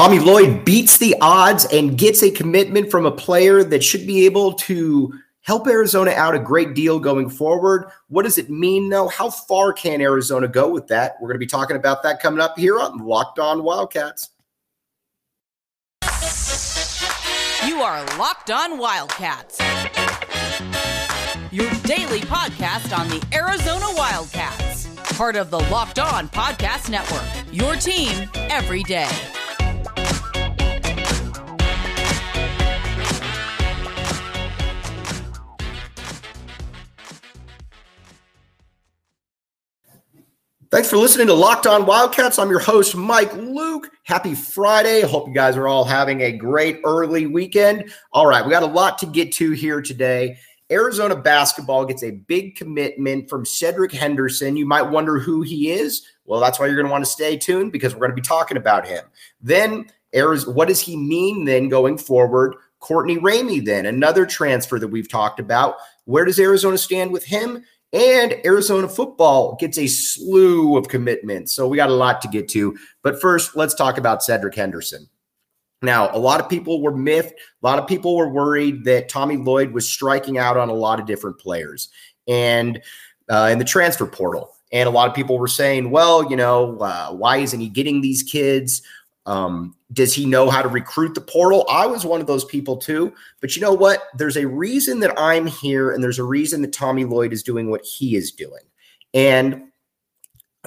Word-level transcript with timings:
Tommy 0.00 0.18
Lloyd 0.18 0.64
beats 0.64 0.96
the 0.96 1.14
odds 1.20 1.66
and 1.66 1.98
gets 1.98 2.22
a 2.22 2.30
commitment 2.30 2.90
from 2.90 3.04
a 3.04 3.10
player 3.10 3.62
that 3.62 3.84
should 3.84 4.06
be 4.06 4.24
able 4.24 4.54
to 4.54 5.12
help 5.42 5.66
Arizona 5.66 6.12
out 6.12 6.34
a 6.34 6.38
great 6.38 6.72
deal 6.72 6.98
going 6.98 7.28
forward. 7.28 7.90
What 8.08 8.22
does 8.22 8.38
it 8.38 8.48
mean, 8.48 8.88
though? 8.88 9.08
How 9.08 9.28
far 9.28 9.74
can 9.74 10.00
Arizona 10.00 10.48
go 10.48 10.70
with 10.70 10.86
that? 10.86 11.16
We're 11.20 11.28
going 11.28 11.34
to 11.34 11.38
be 11.38 11.46
talking 11.46 11.76
about 11.76 12.02
that 12.04 12.18
coming 12.18 12.40
up 12.40 12.58
here 12.58 12.80
on 12.80 12.96
Locked 12.96 13.38
On 13.38 13.62
Wildcats. 13.62 14.30
You 17.66 17.82
are 17.82 18.02
Locked 18.16 18.50
On 18.50 18.78
Wildcats, 18.78 19.60
your 21.52 21.70
daily 21.82 22.20
podcast 22.20 22.98
on 22.98 23.06
the 23.08 23.22
Arizona 23.34 23.84
Wildcats, 23.96 24.88
part 25.18 25.36
of 25.36 25.50
the 25.50 25.60
Locked 25.60 25.98
On 25.98 26.26
Podcast 26.30 26.88
Network, 26.88 27.28
your 27.52 27.76
team 27.76 28.30
every 28.34 28.82
day. 28.84 29.10
Thanks 40.80 40.88
for 40.88 40.96
listening 40.96 41.26
to 41.26 41.34
Locked 41.34 41.66
On 41.66 41.84
Wildcats. 41.84 42.38
I'm 42.38 42.48
your 42.48 42.58
host, 42.58 42.96
Mike 42.96 43.34
Luke. 43.34 43.90
Happy 44.04 44.34
Friday. 44.34 45.02
Hope 45.02 45.28
you 45.28 45.34
guys 45.34 45.54
are 45.54 45.68
all 45.68 45.84
having 45.84 46.22
a 46.22 46.32
great 46.32 46.80
early 46.86 47.26
weekend. 47.26 47.92
All 48.14 48.26
right, 48.26 48.42
we 48.42 48.50
got 48.50 48.62
a 48.62 48.66
lot 48.66 48.96
to 49.00 49.06
get 49.06 49.30
to 49.32 49.50
here 49.50 49.82
today. 49.82 50.38
Arizona 50.70 51.14
basketball 51.14 51.84
gets 51.84 52.02
a 52.02 52.12
big 52.12 52.56
commitment 52.56 53.28
from 53.28 53.44
Cedric 53.44 53.92
Henderson. 53.92 54.56
You 54.56 54.64
might 54.64 54.80
wonder 54.80 55.18
who 55.18 55.42
he 55.42 55.70
is. 55.70 56.02
Well, 56.24 56.40
that's 56.40 56.58
why 56.58 56.64
you're 56.64 56.76
going 56.76 56.86
to 56.86 56.92
want 56.92 57.04
to 57.04 57.10
stay 57.10 57.36
tuned 57.36 57.72
because 57.72 57.92
we're 57.92 58.00
going 58.00 58.12
to 58.12 58.16
be 58.16 58.22
talking 58.22 58.56
about 58.56 58.86
him. 58.86 59.04
Then, 59.42 59.84
Arizona, 60.14 60.56
what 60.56 60.68
does 60.68 60.80
he 60.80 60.96
mean 60.96 61.44
then 61.44 61.68
going 61.68 61.98
forward? 61.98 62.54
Courtney 62.78 63.18
Ramey, 63.18 63.62
then 63.62 63.84
another 63.84 64.24
transfer 64.24 64.78
that 64.78 64.88
we've 64.88 65.10
talked 65.10 65.40
about. 65.40 65.74
Where 66.06 66.24
does 66.24 66.40
Arizona 66.40 66.78
stand 66.78 67.12
with 67.12 67.26
him? 67.26 67.64
And 67.92 68.36
Arizona 68.44 68.88
football 68.88 69.56
gets 69.58 69.76
a 69.76 69.88
slew 69.88 70.76
of 70.76 70.88
commitments. 70.88 71.52
So 71.52 71.66
we 71.66 71.76
got 71.76 71.90
a 71.90 71.94
lot 71.94 72.20
to 72.22 72.28
get 72.28 72.48
to. 72.50 72.76
But 73.02 73.20
first, 73.20 73.56
let's 73.56 73.74
talk 73.74 73.98
about 73.98 74.22
Cedric 74.22 74.54
Henderson. 74.54 75.08
Now, 75.82 76.14
a 76.14 76.18
lot 76.18 76.40
of 76.40 76.48
people 76.48 76.82
were 76.82 76.96
miffed. 76.96 77.32
A 77.32 77.66
lot 77.66 77.78
of 77.78 77.86
people 77.86 78.16
were 78.16 78.28
worried 78.28 78.84
that 78.84 79.08
Tommy 79.08 79.36
Lloyd 79.36 79.72
was 79.72 79.88
striking 79.88 80.38
out 80.38 80.56
on 80.56 80.68
a 80.68 80.74
lot 80.74 81.00
of 81.00 81.06
different 81.06 81.38
players 81.38 81.88
and 82.28 82.80
uh, 83.28 83.48
in 83.50 83.58
the 83.58 83.64
transfer 83.64 84.06
portal. 84.06 84.54
And 84.72 84.86
a 84.86 84.92
lot 84.92 85.08
of 85.08 85.14
people 85.14 85.38
were 85.38 85.48
saying, 85.48 85.90
well, 85.90 86.30
you 86.30 86.36
know, 86.36 86.78
uh, 86.78 87.10
why 87.10 87.38
isn't 87.38 87.58
he 87.58 87.68
getting 87.68 88.02
these 88.02 88.22
kids? 88.22 88.82
Um, 89.26 89.76
does 89.92 90.14
he 90.14 90.26
know 90.26 90.50
how 90.50 90.62
to 90.62 90.68
recruit 90.68 91.14
the 91.14 91.20
portal? 91.20 91.66
I 91.70 91.86
was 91.86 92.04
one 92.04 92.20
of 92.20 92.26
those 92.26 92.44
people 92.44 92.76
too. 92.76 93.12
But 93.40 93.54
you 93.54 93.62
know 93.62 93.74
what? 93.74 94.02
There's 94.16 94.36
a 94.36 94.46
reason 94.46 95.00
that 95.00 95.18
I'm 95.18 95.46
here, 95.46 95.92
and 95.92 96.02
there's 96.02 96.18
a 96.18 96.24
reason 96.24 96.62
that 96.62 96.72
Tommy 96.72 97.04
Lloyd 97.04 97.32
is 97.32 97.42
doing 97.42 97.70
what 97.70 97.84
he 97.84 98.16
is 98.16 98.32
doing. 98.32 98.62
And 99.12 99.64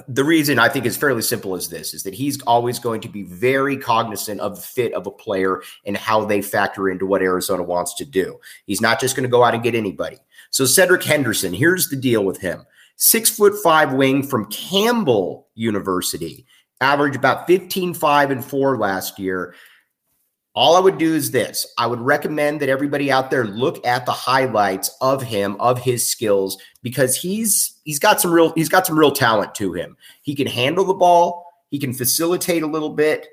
the 0.08 0.24
reason 0.24 0.58
I 0.58 0.68
think 0.68 0.86
is 0.86 0.96
fairly 0.96 1.22
simple 1.22 1.54
as 1.54 1.68
this 1.68 1.94
is 1.94 2.02
that 2.02 2.14
he's 2.14 2.40
always 2.42 2.78
going 2.78 3.00
to 3.02 3.08
be 3.08 3.22
very 3.22 3.76
cognizant 3.76 4.40
of 4.40 4.56
the 4.56 4.62
fit 4.62 4.92
of 4.92 5.06
a 5.06 5.10
player 5.10 5.62
and 5.86 5.96
how 5.96 6.24
they 6.24 6.42
factor 6.42 6.88
into 6.88 7.06
what 7.06 7.22
Arizona 7.22 7.62
wants 7.62 7.94
to 7.94 8.04
do. 8.04 8.38
He's 8.66 8.80
not 8.80 9.00
just 9.00 9.14
going 9.14 9.22
to 9.22 9.30
go 9.30 9.44
out 9.44 9.54
and 9.54 9.62
get 9.62 9.76
anybody. 9.76 10.18
So 10.50 10.64
Cedric 10.64 11.04
Henderson, 11.04 11.52
here's 11.52 11.88
the 11.88 11.96
deal 11.96 12.24
with 12.24 12.40
him. 12.40 12.64
Six 12.96 13.30
foot 13.30 13.54
five 13.62 13.92
wing 13.92 14.22
from 14.24 14.50
Campbell 14.50 15.48
University 15.54 16.44
averaged 16.84 17.16
about 17.16 17.46
15, 17.46 17.94
5, 17.94 18.30
and 18.30 18.44
4 18.44 18.78
last 18.78 19.18
year. 19.18 19.54
All 20.54 20.76
I 20.76 20.80
would 20.80 20.98
do 20.98 21.14
is 21.14 21.32
this 21.32 21.66
I 21.78 21.86
would 21.88 22.00
recommend 22.00 22.60
that 22.60 22.68
everybody 22.68 23.10
out 23.10 23.30
there 23.30 23.44
look 23.44 23.84
at 23.84 24.06
the 24.06 24.12
highlights 24.12 24.96
of 25.00 25.20
him, 25.22 25.56
of 25.58 25.80
his 25.80 26.06
skills, 26.06 26.56
because 26.82 27.16
he's 27.16 27.80
he's 27.84 27.98
got 27.98 28.20
some 28.20 28.30
real 28.30 28.52
he's 28.52 28.68
got 28.68 28.86
some 28.86 28.96
real 28.96 29.10
talent 29.10 29.54
to 29.56 29.72
him. 29.72 29.96
He 30.22 30.36
can 30.36 30.46
handle 30.46 30.84
the 30.84 30.94
ball, 30.94 31.44
he 31.70 31.78
can 31.80 31.92
facilitate 31.92 32.62
a 32.62 32.68
little 32.68 32.90
bit. 32.90 33.26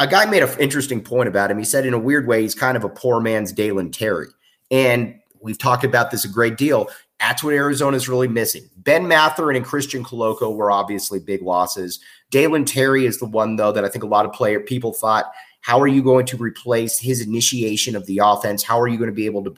A 0.00 0.06
guy 0.06 0.26
made 0.26 0.42
an 0.42 0.50
interesting 0.58 1.00
point 1.00 1.28
about 1.28 1.50
him. 1.50 1.58
He 1.58 1.64
said, 1.64 1.86
in 1.86 1.94
a 1.94 1.98
weird 1.98 2.26
way, 2.26 2.42
he's 2.42 2.54
kind 2.54 2.76
of 2.76 2.84
a 2.84 2.88
poor 2.88 3.20
man's 3.20 3.52
Dalen 3.52 3.90
Terry. 3.90 4.28
And 4.70 5.18
we've 5.40 5.58
talked 5.58 5.84
about 5.84 6.10
this 6.10 6.24
a 6.24 6.28
great 6.28 6.56
deal. 6.56 6.88
That's 7.20 7.42
what 7.42 7.54
Arizona's 7.54 8.08
really 8.08 8.28
missing. 8.28 8.68
Ben 8.76 9.08
Mather 9.08 9.50
and 9.50 9.64
Christian 9.64 10.04
Koloko 10.04 10.54
were 10.54 10.70
obviously 10.70 11.18
big 11.18 11.42
losses. 11.42 12.00
Dalen 12.30 12.64
Terry 12.64 13.06
is 13.06 13.18
the 13.18 13.26
one, 13.26 13.56
though, 13.56 13.72
that 13.72 13.84
I 13.84 13.88
think 13.88 14.04
a 14.04 14.08
lot 14.08 14.24
of 14.24 14.32
player 14.32 14.60
people 14.60 14.92
thought, 14.92 15.30
how 15.60 15.80
are 15.80 15.88
you 15.88 16.02
going 16.02 16.26
to 16.26 16.36
replace 16.36 16.98
his 16.98 17.20
initiation 17.20 17.96
of 17.96 18.06
the 18.06 18.20
offense? 18.22 18.62
How 18.62 18.80
are 18.80 18.86
you 18.86 18.96
going 18.96 19.10
to 19.10 19.14
be 19.14 19.26
able 19.26 19.44
to 19.44 19.54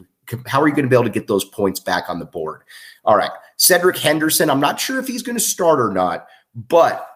how 0.47 0.63
are 0.63 0.69
you 0.69 0.75
going 0.75 0.85
to 0.85 0.89
be 0.89 0.95
able 0.95 1.05
to 1.05 1.11
get 1.11 1.27
those 1.27 1.45
points 1.45 1.81
back 1.81 2.09
on 2.09 2.21
the 2.21 2.25
board? 2.25 2.63
All 3.05 3.17
right. 3.17 3.33
Cedric 3.57 3.97
Henderson, 3.97 4.49
I'm 4.49 4.61
not 4.61 4.79
sure 4.79 5.01
if 5.01 5.09
he's 5.09 5.23
going 5.23 5.37
to 5.37 5.43
start 5.43 5.81
or 5.81 5.93
not, 5.93 6.27
but 6.55 7.11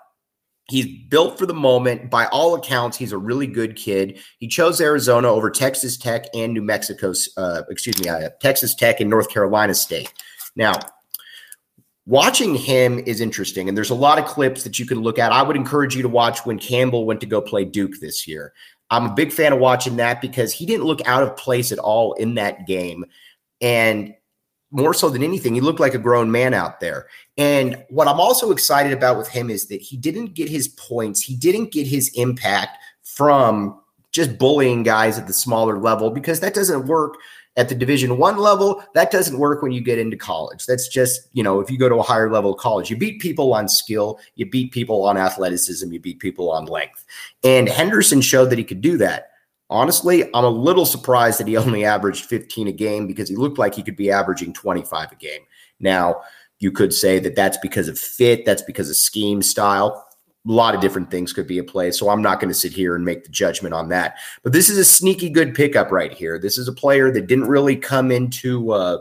He's 0.68 0.86
built 1.08 1.38
for 1.38 1.44
the 1.44 1.54
moment. 1.54 2.10
By 2.10 2.26
all 2.26 2.54
accounts, 2.54 2.96
he's 2.96 3.12
a 3.12 3.18
really 3.18 3.46
good 3.46 3.76
kid. 3.76 4.18
He 4.38 4.48
chose 4.48 4.80
Arizona 4.80 5.28
over 5.28 5.50
Texas 5.50 5.98
Tech 5.98 6.24
and 6.34 6.54
New 6.54 6.62
Mexico, 6.62 7.12
uh, 7.36 7.62
excuse 7.68 8.02
me, 8.02 8.08
uh, 8.08 8.30
Texas 8.40 8.74
Tech 8.74 9.00
and 9.00 9.10
North 9.10 9.28
Carolina 9.28 9.74
State. 9.74 10.12
Now, 10.56 10.74
watching 12.06 12.54
him 12.54 12.98
is 13.00 13.20
interesting, 13.20 13.68
and 13.68 13.76
there's 13.76 13.90
a 13.90 13.94
lot 13.94 14.18
of 14.18 14.26
clips 14.26 14.62
that 14.64 14.78
you 14.78 14.86
can 14.86 15.00
look 15.00 15.18
at. 15.18 15.32
I 15.32 15.42
would 15.42 15.56
encourage 15.56 15.96
you 15.96 16.02
to 16.02 16.08
watch 16.08 16.44
when 16.44 16.58
Campbell 16.58 17.06
went 17.06 17.20
to 17.20 17.26
go 17.26 17.40
play 17.40 17.64
Duke 17.64 18.00
this 18.00 18.26
year. 18.26 18.52
I'm 18.90 19.06
a 19.06 19.14
big 19.14 19.32
fan 19.32 19.52
of 19.52 19.58
watching 19.58 19.96
that 19.96 20.20
because 20.20 20.52
he 20.52 20.66
didn't 20.66 20.84
look 20.84 21.00
out 21.06 21.22
of 21.22 21.36
place 21.36 21.72
at 21.72 21.78
all 21.78 22.12
in 22.14 22.34
that 22.34 22.66
game. 22.66 23.04
And 23.60 24.14
more 24.70 24.92
so 24.92 25.08
than 25.08 25.22
anything, 25.22 25.54
he 25.54 25.60
looked 25.60 25.80
like 25.80 25.94
a 25.94 25.98
grown 25.98 26.30
man 26.30 26.52
out 26.52 26.80
there. 26.80 27.06
And 27.38 27.82
what 27.90 28.08
I'm 28.08 28.20
also 28.20 28.50
excited 28.50 28.92
about 28.92 29.16
with 29.16 29.28
him 29.28 29.48
is 29.48 29.68
that 29.68 29.80
he 29.80 29.96
didn't 29.96 30.34
get 30.34 30.48
his 30.48 30.68
points, 30.68 31.20
he 31.22 31.34
didn't 31.36 31.72
get 31.72 31.86
his 31.86 32.10
impact 32.14 32.78
from 33.02 33.80
just 34.10 34.38
bullying 34.38 34.82
guys 34.82 35.18
at 35.18 35.26
the 35.26 35.32
smaller 35.32 35.78
level 35.78 36.10
because 36.10 36.40
that 36.40 36.54
doesn't 36.54 36.86
work 36.86 37.16
at 37.56 37.68
the 37.68 37.74
division 37.74 38.18
one 38.18 38.36
level 38.38 38.82
that 38.94 39.10
doesn't 39.10 39.38
work 39.38 39.62
when 39.62 39.72
you 39.72 39.80
get 39.80 39.98
into 39.98 40.16
college. 40.16 40.66
That's 40.66 40.88
just 40.88 41.28
you 41.32 41.42
know 41.42 41.60
if 41.60 41.70
you 41.70 41.78
go 41.78 41.88
to 41.88 41.96
a 41.96 42.02
higher 42.02 42.30
level 42.30 42.52
of 42.52 42.58
college 42.58 42.90
you 42.90 42.96
beat 42.96 43.20
people 43.20 43.52
on 43.54 43.68
skill 43.68 44.18
you 44.34 44.46
beat 44.46 44.72
people 44.72 45.04
on 45.04 45.16
athleticism 45.16 45.92
you 45.92 46.00
beat 46.00 46.18
people 46.18 46.50
on 46.50 46.66
length. 46.66 47.04
And 47.42 47.68
henderson 47.68 48.20
showed 48.20 48.50
that 48.50 48.58
he 48.58 48.64
could 48.64 48.80
do 48.80 48.96
that. 48.98 49.30
Honestly 49.70 50.24
i'm 50.34 50.44
a 50.44 50.48
little 50.48 50.86
surprised 50.86 51.40
that 51.40 51.48
he 51.48 51.56
only 51.64 51.84
averaged 51.84 52.26
15 52.26 52.68
a 52.68 52.72
game 52.72 53.06
because 53.06 53.28
he 53.28 53.36
looked 53.36 53.58
like 53.58 53.74
he 53.74 53.82
could 53.82 53.96
be 53.96 54.10
averaging 54.10 54.52
25 54.52 55.12
a 55.12 55.16
game. 55.16 55.42
Now 55.80 56.22
you 56.58 56.72
could 56.72 56.92
say 56.92 57.18
that 57.18 57.36
that's 57.36 57.58
because 57.58 57.88
of 57.88 57.98
fit 57.98 58.44
that's 58.44 58.62
because 58.62 58.90
of 58.90 58.96
scheme 58.96 59.42
style 59.42 60.06
a 60.46 60.52
lot 60.52 60.74
of 60.74 60.80
different 60.80 61.10
things 61.10 61.32
could 61.32 61.46
be 61.46 61.58
at 61.58 61.66
play. 61.66 61.90
So 61.90 62.10
I'm 62.10 62.20
not 62.20 62.38
going 62.38 62.50
to 62.50 62.54
sit 62.54 62.72
here 62.72 62.94
and 62.94 63.04
make 63.04 63.24
the 63.24 63.30
judgment 63.30 63.74
on 63.74 63.88
that. 63.88 64.18
But 64.42 64.52
this 64.52 64.68
is 64.68 64.76
a 64.76 64.84
sneaky 64.84 65.30
good 65.30 65.54
pickup 65.54 65.90
right 65.90 66.12
here. 66.12 66.38
This 66.38 66.58
is 66.58 66.68
a 66.68 66.72
player 66.72 67.10
that 67.12 67.26
didn't 67.26 67.48
really 67.48 67.76
come 67.76 68.10
into 68.10 68.72
uh, 68.72 68.98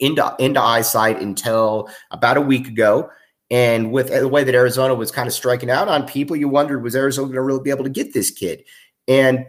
into 0.00 0.34
into 0.38 0.60
eyesight 0.60 1.20
until 1.20 1.88
about 2.10 2.36
a 2.36 2.42
week 2.42 2.68
ago. 2.68 3.10
And 3.50 3.90
with 3.90 4.10
the 4.10 4.28
way 4.28 4.44
that 4.44 4.54
Arizona 4.54 4.94
was 4.94 5.10
kind 5.10 5.26
of 5.26 5.34
striking 5.34 5.70
out 5.70 5.88
on 5.88 6.06
people, 6.06 6.36
you 6.36 6.48
wondered 6.48 6.82
was 6.82 6.94
Arizona 6.94 7.26
going 7.26 7.36
to 7.36 7.42
really 7.42 7.62
be 7.62 7.70
able 7.70 7.84
to 7.84 7.90
get 7.90 8.14
this 8.14 8.30
kid? 8.30 8.64
And 9.08 9.46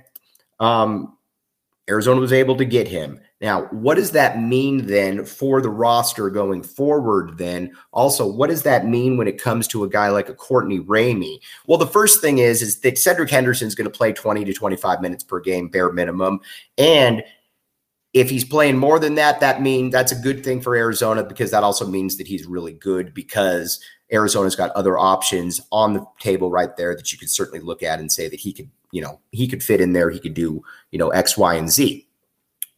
um, 0.60 1.18
Arizona 1.90 2.20
was 2.20 2.34
able 2.34 2.56
to 2.58 2.66
get 2.66 2.88
him. 2.88 3.20
Now, 3.42 3.64
what 3.72 3.96
does 3.96 4.12
that 4.12 4.40
mean 4.40 4.86
then 4.86 5.26
for 5.26 5.62
the 5.62 5.70
roster 5.70 6.30
going 6.30 6.62
forward? 6.62 7.40
Then, 7.40 7.74
also, 7.92 8.28
what 8.28 8.52
does 8.52 8.62
that 8.64 8.86
mean 8.86 9.18
when 9.18 9.28
it 9.28 9.42
comes 9.42 9.68
to 9.70 9.84
a 9.84 9.90
guy 9.90 10.10
like 10.10 10.30
a 10.30 10.36
Courtney 10.36 10.80
Ramey? 10.80 11.40
Well, 11.66 11.80
the 11.80 11.88
first 11.88 12.22
thing 12.22 12.38
is 12.38 12.62
is 12.62 12.80
that 12.82 13.00
Cedric 13.00 13.32
Henderson 13.32 13.68
is 13.68 13.76
going 13.76 13.90
to 13.90 13.98
play 13.98 14.14
20 14.14 14.46
to 14.46 14.54
25 14.54 15.02
minutes 15.02 15.24
per 15.24 15.40
game, 15.40 15.70
bare 15.70 15.92
minimum. 15.92 16.40
And 16.78 17.24
if 18.14 18.30
he's 18.30 18.44
playing 18.44 18.78
more 18.78 19.00
than 19.00 19.16
that, 19.16 19.40
that 19.40 19.62
means 19.62 19.92
that's 19.92 20.12
a 20.12 20.16
good 20.16 20.44
thing 20.44 20.62
for 20.62 20.76
Arizona 20.76 21.24
because 21.24 21.50
that 21.52 21.64
also 21.64 21.88
means 21.88 22.18
that 22.18 22.28
he's 22.28 22.46
really 22.46 22.74
good 22.74 23.14
because 23.14 23.80
Arizona's 24.12 24.56
got 24.56 24.72
other 24.72 25.00
options 25.00 25.62
on 25.72 25.94
the 25.94 26.06
table 26.20 26.52
right 26.52 26.76
there 26.76 26.96
that 26.96 27.12
you 27.12 27.18
could 27.18 27.30
certainly 27.30 27.64
look 27.64 27.82
at 27.82 28.00
and 28.00 28.12
say 28.12 28.28
that 28.28 28.40
he 28.40 28.54
could, 28.54 28.70
you 28.92 29.02
know, 29.02 29.20
he 29.32 29.48
could 29.48 29.64
fit 29.64 29.82
in 29.82 29.94
there. 29.94 30.10
He 30.10 30.20
could 30.20 30.34
do, 30.34 30.62
you 30.92 31.00
know, 31.00 31.10
X, 31.10 31.38
Y, 31.38 31.56
and 31.56 31.72
Z. 31.72 32.06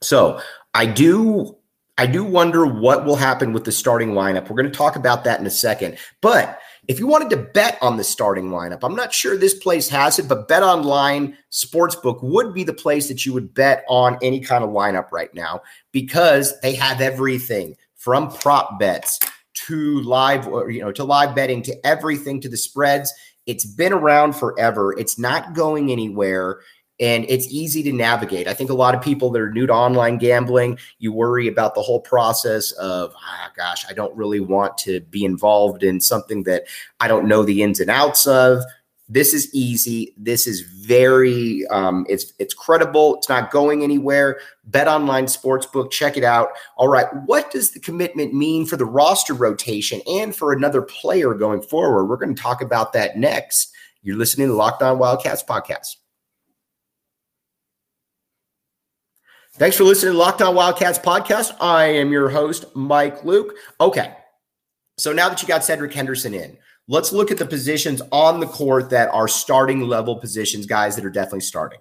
So 0.04 0.40
I 0.74 0.86
do 0.86 1.58
I 1.98 2.08
do 2.08 2.24
wonder 2.24 2.66
what 2.66 3.06
will 3.06 3.16
happen 3.16 3.54
with 3.54 3.66
the 3.66 3.72
starting 3.72 4.14
lineup. 4.14 4.50
We're 4.50 4.56
going 4.56 4.72
to 4.72 4.78
talk 4.78 4.96
about 4.96 5.24
that 5.26 5.40
in 5.40 5.46
a 5.46 5.52
second. 5.52 5.98
But 6.22 6.60
if 6.88 7.00
you 7.00 7.06
wanted 7.06 7.30
to 7.30 7.38
bet 7.38 7.78
on 7.82 7.98
the 7.98 8.04
starting 8.04 8.50
lineup, 8.50 8.80
I'm 8.82 8.96
not 8.96 9.14
sure 9.14 9.38
this 9.38 9.54
place 9.54 9.88
has 9.90 10.18
it, 10.18 10.28
but 10.28 10.48
Bet 10.48 10.64
Online 10.64 11.38
Sportsbook 11.52 12.24
would 12.24 12.54
be 12.54 12.64
the 12.64 12.74
place 12.74 13.08
that 13.08 13.26
you 13.26 13.34
would 13.34 13.54
bet 13.54 13.86
on 13.88 14.18
any 14.22 14.40
kind 14.40 14.64
of 14.64 14.72
lineup 14.72 15.12
right 15.12 15.34
now 15.36 15.62
because 15.92 16.60
they 16.62 16.74
have 16.74 17.00
everything 17.00 17.78
from 17.96 18.30
prop 18.30 18.80
bets 18.80 19.20
to 19.54 20.02
live 20.02 20.46
you 20.70 20.82
know 20.82 20.92
to 20.92 21.04
live 21.04 21.36
betting 21.36 21.62
to 21.62 21.88
everything 21.88 22.42
to 22.42 22.50
the 22.50 22.58
spreads 22.58 23.14
It's 23.46 23.66
been 23.66 23.94
around 23.94 24.34
forever. 24.34 24.98
It's 24.98 25.20
not 25.20 25.54
going 25.54 25.92
anywhere 25.92 26.62
and 27.00 27.26
it's 27.28 27.48
easy 27.48 27.82
to 27.84 27.92
navigate. 27.92 28.48
I 28.48 28.54
think 28.54 28.70
a 28.70 28.76
lot 28.76 28.94
of 28.94 29.02
people 29.02 29.32
that 29.32 29.42
are 29.42 29.52
new 29.52 29.66
to 29.66 29.74
online 29.74 30.18
gambling, 30.18 30.78
you 31.00 31.12
worry 31.12 31.48
about 31.48 31.76
the 31.76 31.82
whole 31.82 32.00
process 32.00 32.72
of, 32.74 33.14
ah, 33.18 33.52
gosh, 33.58 33.86
I 33.90 33.94
don't 33.94 34.16
really 34.16 34.40
want 34.40 34.78
to 34.80 35.02
be 35.02 35.26
involved 35.26 35.84
in 35.84 36.00
something 36.00 36.44
that 36.44 36.66
I 37.00 37.08
don't 37.08 37.28
know 37.28 37.44
the 37.44 37.64
ins 37.64 37.80
and 37.80 37.90
outs 37.90 38.28
of. 38.28 38.64
This 39.10 39.34
is 39.34 39.54
easy. 39.54 40.14
This 40.18 40.48
is 40.48 40.62
very, 40.62 41.66
um, 41.68 42.06
it's 42.08 42.32
it's 42.40 42.54
credible. 42.54 43.18
It's 43.18 43.28
not 43.28 43.52
going 43.52 43.84
anywhere. 43.84 44.40
Bet 44.64 44.88
Online 44.88 45.26
Sportsbook, 45.26 45.92
check 45.92 46.16
it 46.16 46.24
out. 46.24 46.50
All 46.78 46.88
right, 46.88 47.08
what 47.26 47.52
does 47.52 47.72
the 47.72 47.80
commitment 47.80 48.34
mean 48.34 48.66
for 48.66 48.78
the 48.78 48.86
roster 48.86 49.34
rotation 49.34 50.00
and 50.08 50.34
for 50.34 50.54
another 50.54 50.82
player 50.82 51.34
going 51.34 51.62
forward? 51.62 52.06
We're 52.06 52.18
going 52.18 52.34
to 52.34 52.42
talk 52.42 52.62
about 52.62 52.94
that 52.94 53.18
next. 53.18 53.74
You're 54.04 54.18
listening 54.18 54.48
to 54.48 54.54
Locked 54.54 54.82
On 54.82 54.98
Wildcats 54.98 55.44
podcast. 55.44 55.98
Thanks 59.58 59.78
for 59.78 59.84
listening 59.84 60.14
to 60.14 60.18
Locked 60.18 60.42
On 60.42 60.56
Wildcats 60.56 60.98
podcast. 60.98 61.56
I 61.62 61.86
am 61.86 62.12
your 62.12 62.28
host, 62.28 62.66
Mike 62.76 63.24
Luke. 63.24 63.54
Okay, 63.80 64.16
so 64.98 65.14
now 65.14 65.30
that 65.30 65.44
you 65.44 65.48
got 65.48 65.64
Cedric 65.64 65.94
Henderson 65.94 66.34
in, 66.34 66.58
let's 66.88 67.14
look 67.14 67.30
at 67.30 67.38
the 67.38 67.46
positions 67.46 68.02
on 68.12 68.40
the 68.40 68.48
court 68.48 68.90
that 68.90 69.10
are 69.10 69.28
starting 69.28 69.82
level 69.82 70.16
positions, 70.16 70.66
guys 70.66 70.96
that 70.96 71.06
are 71.06 71.12
definitely 71.12 71.42
starting. 71.42 71.78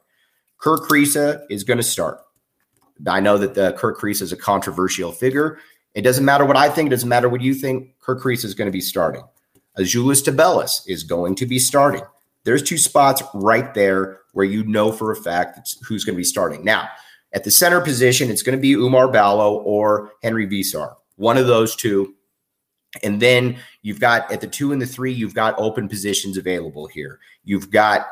Kerr 0.58 0.76
Kriisa 0.76 1.46
is 1.48 1.64
going 1.64 1.78
to 1.78 1.82
start. 1.82 2.18
I 3.06 3.20
know 3.20 3.38
that 3.38 3.56
uh, 3.56 3.70
the 3.70 3.72
Kerr 3.72 3.96
Kriisa 3.96 4.20
is 4.20 4.32
a 4.32 4.36
controversial 4.36 5.10
figure. 5.10 5.58
It 5.94 6.02
doesn't 6.02 6.26
matter 6.26 6.44
what 6.44 6.58
I 6.58 6.68
think. 6.68 6.88
It 6.88 6.90
doesn't 6.90 7.08
matter 7.08 7.30
what 7.30 7.40
you 7.40 7.54
think. 7.54 7.98
Kerr 8.00 8.20
Kriisa 8.20 8.44
is 8.44 8.54
going 8.54 8.68
to 8.68 8.72
be 8.72 8.82
starting. 8.82 9.22
Azuolas 9.78 10.22
Tubelis 10.22 10.82
is 10.86 11.04
going 11.04 11.36
to 11.36 11.46
be 11.46 11.58
starting. 11.58 12.02
There's 12.44 12.62
two 12.62 12.76
spots 12.76 13.22
right 13.32 13.72
there 13.72 14.20
where 14.34 14.44
you 14.44 14.62
know 14.64 14.92
for 14.92 15.10
a 15.10 15.16
fact 15.16 15.74
who's 15.88 16.04
going 16.04 16.16
to 16.16 16.20
be 16.20 16.24
starting. 16.24 16.66
Now, 16.66 16.90
at 17.32 17.44
the 17.44 17.50
center 17.50 17.80
position, 17.80 18.30
it's 18.30 18.42
going 18.42 18.56
to 18.56 18.60
be 18.60 18.74
Oumar 18.74 19.12
Ballo 19.12 19.56
or 19.62 20.12
Henry 20.22 20.46
Veesaar, 20.46 20.94
one 21.16 21.38
of 21.38 21.46
those 21.46 21.74
two. 21.74 22.14
And 23.02 23.20
then 23.20 23.56
you've 23.80 24.00
got 24.00 24.30
at 24.30 24.40
the 24.42 24.46
two 24.46 24.72
and 24.72 24.82
the 24.82 24.86
three, 24.86 25.12
you've 25.12 25.34
got 25.34 25.54
open 25.58 25.88
positions 25.88 26.36
available 26.36 26.86
here. 26.86 27.20
You've 27.42 27.70
got, 27.70 28.06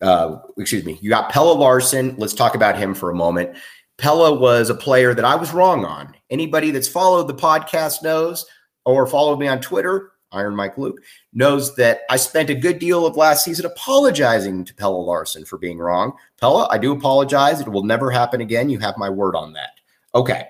uh, 0.00 0.38
excuse 0.56 0.84
me, 0.84 0.98
you 1.02 1.10
got 1.10 1.30
Pelle 1.30 1.54
Larsson. 1.56 2.14
Let's 2.16 2.32
talk 2.32 2.54
about 2.54 2.78
him 2.78 2.94
for 2.94 3.10
a 3.10 3.14
moment. 3.14 3.56
Pelle 3.98 4.38
was 4.38 4.70
a 4.70 4.74
player 4.74 5.12
that 5.12 5.24
I 5.24 5.34
was 5.34 5.52
wrong 5.52 5.84
on. 5.84 6.14
Anybody 6.30 6.70
that's 6.70 6.88
followed 6.88 7.28
the 7.28 7.34
podcast 7.34 8.02
knows 8.02 8.46
or 8.86 9.06
followed 9.06 9.38
me 9.38 9.48
on 9.48 9.60
Twitter, 9.60 10.12
Iron 10.32 10.54
Mike 10.54 10.76
Luke, 10.76 11.00
knows 11.32 11.74
that 11.76 12.00
I 12.10 12.16
spent 12.16 12.50
a 12.50 12.54
good 12.54 12.78
deal 12.78 13.06
of 13.06 13.16
last 13.16 13.44
season 13.44 13.66
apologizing 13.66 14.64
to 14.64 14.74
Pelle 14.74 15.04
Larsson 15.04 15.44
for 15.44 15.58
being 15.58 15.78
wrong. 15.78 16.12
Pelle, 16.40 16.68
I 16.70 16.78
do 16.78 16.92
apologize. 16.92 17.60
It 17.60 17.68
will 17.68 17.84
never 17.84 18.10
happen 18.10 18.40
again. 18.40 18.68
You 18.68 18.78
have 18.80 18.96
my 18.98 19.10
word 19.10 19.36
on 19.36 19.52
that. 19.54 19.70
Okay. 20.14 20.48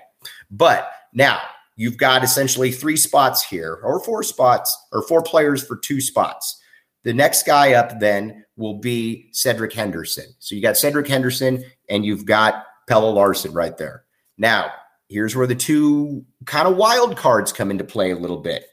But 0.51 0.91
now 1.13 1.39
you've 1.75 1.97
got 1.97 2.23
essentially 2.23 2.71
three 2.71 2.97
spots 2.97 3.43
here, 3.43 3.79
or 3.83 4.03
four 4.03 4.23
spots, 4.23 4.77
or 4.91 5.01
four 5.01 5.23
players 5.23 5.63
for 5.65 5.77
two 5.77 6.01
spots. 6.01 6.61
The 7.03 7.13
next 7.13 7.45
guy 7.45 7.73
up 7.73 7.99
then 7.99 8.43
will 8.57 8.79
be 8.79 9.29
Cedric 9.31 9.71
Henderson. 9.71 10.25
So 10.39 10.55
you 10.55 10.61
got 10.61 10.77
Cedric 10.77 11.07
Henderson 11.07 11.63
and 11.87 12.05
you've 12.05 12.25
got 12.25 12.65
Pelle 12.89 13.13
Larsson 13.13 13.53
right 13.53 13.77
there. 13.77 14.03
Now, 14.37 14.71
here's 15.07 15.35
where 15.35 15.47
the 15.47 15.55
two 15.55 16.25
kind 16.45 16.67
of 16.67 16.75
wild 16.75 17.15
cards 17.15 17.53
come 17.53 17.71
into 17.71 17.85
play 17.85 18.11
a 18.11 18.17
little 18.17 18.41
bit. 18.41 18.65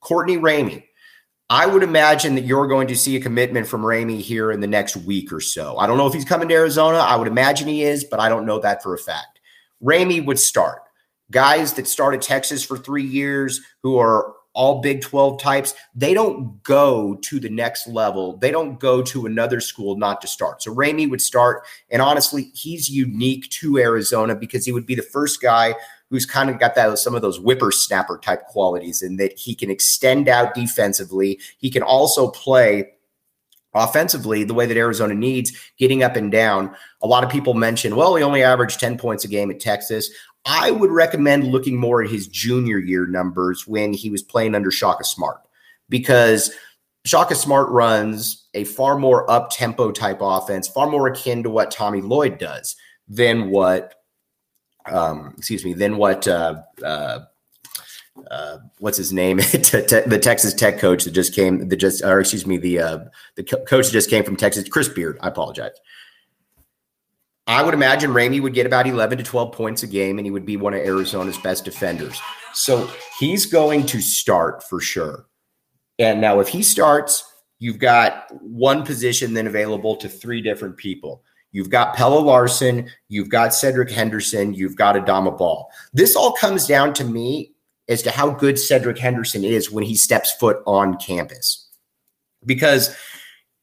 Courtney 0.00 0.36
Ramey. 0.36 0.84
I 1.48 1.66
would 1.66 1.84
imagine 1.84 2.34
that 2.34 2.44
you're 2.44 2.66
going 2.66 2.88
to 2.88 2.96
see 2.96 3.14
a 3.16 3.20
commitment 3.20 3.68
from 3.68 3.82
Ramey 3.82 4.20
here 4.20 4.50
in 4.50 4.60
the 4.60 4.66
next 4.66 4.96
week 4.96 5.32
or 5.32 5.40
so. 5.40 5.76
I 5.78 5.86
don't 5.86 5.96
know 5.96 6.08
if 6.08 6.14
he's 6.14 6.24
coming 6.24 6.48
to 6.48 6.54
Arizona. 6.54 6.98
I 6.98 7.14
would 7.14 7.28
imagine 7.28 7.68
he 7.68 7.84
is, 7.84 8.02
but 8.02 8.18
I 8.18 8.28
don't 8.28 8.46
know 8.46 8.58
that 8.58 8.82
for 8.82 8.94
a 8.94 8.98
fact. 8.98 9.40
Ramey 9.82 10.24
would 10.24 10.40
start. 10.40 10.82
Guys 11.30 11.72
that 11.74 11.86
started 11.86 12.20
Texas 12.20 12.64
for 12.64 12.76
three 12.76 13.04
years 13.04 13.60
who 13.82 13.96
are 13.98 14.34
all 14.54 14.80
Big 14.80 15.02
12 15.02 15.40
types, 15.40 15.74
they 15.94 16.14
don't 16.14 16.62
go 16.62 17.14
to 17.16 17.38
the 17.38 17.50
next 17.50 17.86
level. 17.86 18.38
They 18.38 18.50
don't 18.50 18.80
go 18.80 19.02
to 19.02 19.26
another 19.26 19.60
school 19.60 19.96
not 19.96 20.20
to 20.22 20.26
start. 20.26 20.62
So 20.62 20.74
Ramey 20.74 21.08
would 21.08 21.20
start. 21.20 21.64
And 21.90 22.00
honestly, 22.00 22.50
he's 22.54 22.88
unique 22.88 23.50
to 23.50 23.78
Arizona 23.78 24.34
because 24.34 24.64
he 24.64 24.72
would 24.72 24.86
be 24.86 24.94
the 24.94 25.02
first 25.02 25.42
guy 25.42 25.74
who's 26.10 26.26
kind 26.26 26.50
of 26.50 26.58
got 26.58 26.74
that 26.74 26.98
some 26.98 27.14
of 27.14 27.22
those 27.22 27.38
whippersnapper 27.38 28.18
type 28.18 28.46
qualities 28.46 29.02
in 29.02 29.16
that 29.16 29.36
he 29.38 29.54
can 29.54 29.70
extend 29.70 30.28
out 30.28 30.54
defensively. 30.54 31.40
He 31.58 31.70
can 31.70 31.82
also 31.82 32.28
play 32.28 32.92
offensively 33.74 34.44
the 34.44 34.54
way 34.54 34.66
that 34.66 34.76
Arizona 34.76 35.14
needs, 35.14 35.52
getting 35.78 36.02
up 36.02 36.16
and 36.16 36.32
down. 36.32 36.74
A 37.02 37.06
lot 37.06 37.24
of 37.24 37.30
people 37.30 37.54
mention, 37.54 37.96
well, 37.96 38.14
he 38.16 38.22
only 38.22 38.42
averaged 38.42 38.80
10 38.80 38.98
points 38.98 39.24
a 39.24 39.28
game 39.28 39.50
at 39.50 39.60
Texas. 39.60 40.10
I 40.44 40.70
would 40.70 40.90
recommend 40.90 41.48
looking 41.48 41.76
more 41.76 42.02
at 42.02 42.10
his 42.10 42.28
junior 42.28 42.78
year 42.78 43.06
numbers 43.06 43.66
when 43.66 43.92
he 43.92 44.10
was 44.10 44.22
playing 44.22 44.54
under 44.54 44.70
Shaka 44.70 45.04
Smart 45.04 45.38
because 45.88 46.52
Shaka 47.04 47.34
Smart 47.34 47.68
runs 47.68 48.46
a 48.54 48.64
far 48.64 48.96
more 48.98 49.28
up 49.30 49.50
tempo 49.50 49.90
type 49.90 50.18
offense, 50.20 50.68
far 50.68 50.88
more 50.88 51.08
akin 51.08 51.42
to 51.42 51.50
what 51.50 51.70
Tommy 51.70 52.00
Lloyd 52.00 52.38
does 52.38 52.76
than 53.08 53.50
what 53.50 53.94
um, 54.90 55.34
excuse 55.36 55.64
me, 55.64 55.72
then 55.72 55.96
what 55.96 56.26
uh, 56.28 56.62
uh, 56.82 57.20
uh, 58.30 58.58
what's 58.78 58.96
his 58.96 59.12
name? 59.12 59.36
the 59.42 60.20
Texas 60.22 60.54
Tech 60.54 60.78
coach 60.78 61.04
that 61.04 61.12
just 61.12 61.34
came, 61.34 61.68
that 61.68 61.76
just, 61.76 62.02
or 62.02 62.20
excuse 62.20 62.46
me, 62.46 62.56
the 62.56 62.78
uh, 62.80 62.98
the 63.36 63.44
coach 63.44 63.86
that 63.86 63.92
just 63.92 64.10
came 64.10 64.24
from 64.24 64.36
Texas, 64.36 64.68
Chris 64.68 64.88
Beard. 64.88 65.18
I 65.20 65.28
apologize. 65.28 65.78
I 67.48 67.62
would 67.62 67.74
imagine 67.74 68.10
Ramey 68.10 68.42
would 68.42 68.54
get 68.54 68.66
about 68.66 68.88
11 68.88 69.18
to 69.18 69.24
12 69.24 69.52
points 69.52 69.84
a 69.84 69.86
game, 69.86 70.18
and 70.18 70.26
he 70.26 70.32
would 70.32 70.44
be 70.44 70.56
one 70.56 70.74
of 70.74 70.80
Arizona's 70.80 71.38
best 71.38 71.64
defenders. 71.64 72.20
So 72.52 72.90
he's 73.20 73.46
going 73.46 73.86
to 73.86 74.00
start 74.00 74.64
for 74.64 74.80
sure. 74.80 75.26
And 75.98 76.20
now, 76.20 76.40
if 76.40 76.48
he 76.48 76.62
starts, 76.62 77.24
you've 77.58 77.78
got 77.78 78.26
one 78.42 78.84
position 78.84 79.32
then 79.32 79.46
available 79.46 79.96
to 79.96 80.08
three 80.08 80.42
different 80.42 80.76
people. 80.76 81.22
You've 81.56 81.70
got 81.70 81.96
Pelle 81.96 82.20
Larsson, 82.20 82.90
you've 83.08 83.30
got 83.30 83.54
Cedric 83.54 83.90
Henderson, 83.90 84.52
you've 84.52 84.76
got 84.76 84.94
Adama 84.94 85.38
Bal. 85.38 85.70
This 85.94 86.14
all 86.14 86.32
comes 86.32 86.66
down 86.66 86.92
to 86.92 87.04
me 87.04 87.54
as 87.88 88.02
to 88.02 88.10
how 88.10 88.28
good 88.28 88.58
Cedric 88.58 88.98
Henderson 88.98 89.42
is 89.42 89.70
when 89.70 89.82
he 89.82 89.94
steps 89.94 90.32
foot 90.32 90.58
on 90.66 90.98
campus. 90.98 91.66
Because, 92.44 92.94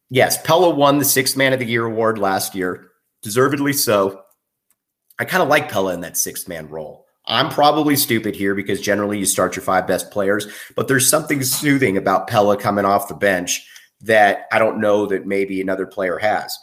yes, 0.09 0.41
Pelle 0.41 0.73
won 0.75 0.97
the 0.97 1.05
Sixth 1.05 1.37
Man 1.37 1.53
of 1.53 1.59
the 1.59 1.67
Year 1.67 1.85
award 1.85 2.17
last 2.17 2.55
year, 2.55 2.87
deservedly 3.21 3.73
so. 3.73 4.23
I 5.19 5.25
kind 5.25 5.43
of 5.43 5.49
like 5.49 5.69
Pelle 5.69 5.89
in 5.89 6.01
that 6.01 6.17
sixth 6.17 6.47
man 6.47 6.67
role. 6.69 7.05
I'm 7.27 7.49
probably 7.49 7.95
stupid 7.95 8.35
here 8.35 8.55
because 8.55 8.81
generally 8.81 9.19
you 9.19 9.25
start 9.27 9.55
your 9.55 9.61
five 9.61 9.85
best 9.85 10.09
players, 10.09 10.47
but 10.75 10.87
there's 10.87 11.07
something 11.07 11.43
soothing 11.43 11.97
about 11.97 12.25
Pelle 12.25 12.57
coming 12.57 12.85
off 12.85 13.07
the 13.07 13.13
bench 13.13 13.69
that 14.01 14.47
I 14.51 14.57
don't 14.57 14.81
know 14.81 15.05
that 15.05 15.27
maybe 15.27 15.61
another 15.61 15.85
player 15.85 16.17
has. 16.17 16.57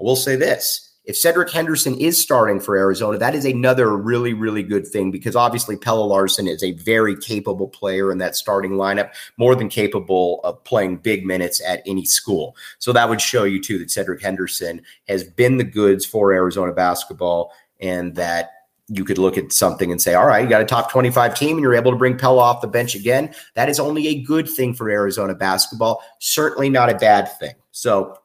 I 0.00 0.04
will 0.04 0.16
say 0.16 0.36
this 0.36 0.86
if 1.06 1.16
Cedric 1.16 1.50
Henderson 1.50 1.94
is 1.94 2.20
starting 2.20 2.58
for 2.58 2.76
Arizona, 2.76 3.16
that 3.18 3.34
is 3.34 3.44
another 3.44 3.96
really, 3.96 4.34
really 4.34 4.64
good 4.64 4.86
thing 4.86 5.12
because 5.12 5.36
obviously 5.36 5.76
Pelle 5.76 6.06
Larsson 6.08 6.48
is 6.48 6.64
a 6.64 6.72
very 6.72 7.16
capable 7.16 7.68
player 7.68 8.10
in 8.10 8.18
that 8.18 8.34
starting 8.34 8.72
lineup, 8.72 9.12
more 9.36 9.54
than 9.54 9.68
capable 9.68 10.40
of 10.42 10.62
playing 10.64 10.96
big 10.96 11.24
minutes 11.24 11.62
at 11.64 11.80
any 11.86 12.04
school. 12.04 12.56
So 12.80 12.92
that 12.92 13.08
would 13.08 13.20
show 13.20 13.44
you, 13.44 13.62
too, 13.62 13.78
that 13.78 13.90
Cedric 13.90 14.20
Henderson 14.20 14.82
has 15.06 15.22
been 15.22 15.58
the 15.58 15.64
goods 15.64 16.04
for 16.04 16.32
Arizona 16.32 16.72
basketball 16.72 17.52
and 17.80 18.16
that 18.16 18.50
you 18.88 19.04
could 19.04 19.18
look 19.18 19.38
at 19.38 19.52
something 19.52 19.92
and 19.92 20.02
say, 20.02 20.14
all 20.14 20.26
right, 20.26 20.42
you 20.42 20.50
got 20.50 20.62
a 20.62 20.66
top 20.66 20.90
25 20.90 21.36
team 21.36 21.56
and 21.56 21.62
you're 21.62 21.74
able 21.74 21.92
to 21.92 21.96
bring 21.96 22.18
Pelle 22.18 22.40
off 22.40 22.60
the 22.60 22.68
bench 22.68 22.96
again. 22.96 23.32
That 23.54 23.68
is 23.68 23.78
only 23.78 24.08
a 24.08 24.22
good 24.22 24.48
thing 24.48 24.74
for 24.74 24.90
Arizona 24.90 25.36
basketball, 25.36 26.02
certainly 26.18 26.68
not 26.68 26.90
a 26.90 26.96
bad 26.96 27.28
thing. 27.38 27.54
So, 27.70 28.18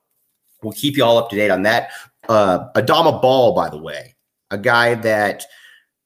We'll 0.63 0.73
keep 0.73 0.97
you 0.97 1.03
all 1.03 1.17
up 1.17 1.29
to 1.29 1.35
date 1.35 1.51
on 1.51 1.63
that. 1.63 1.91
Uh, 2.29 2.69
Adama 2.75 3.21
Bal, 3.21 3.53
by 3.53 3.69
the 3.69 3.77
way, 3.77 4.15
a 4.51 4.57
guy 4.57 4.95
that 4.95 5.45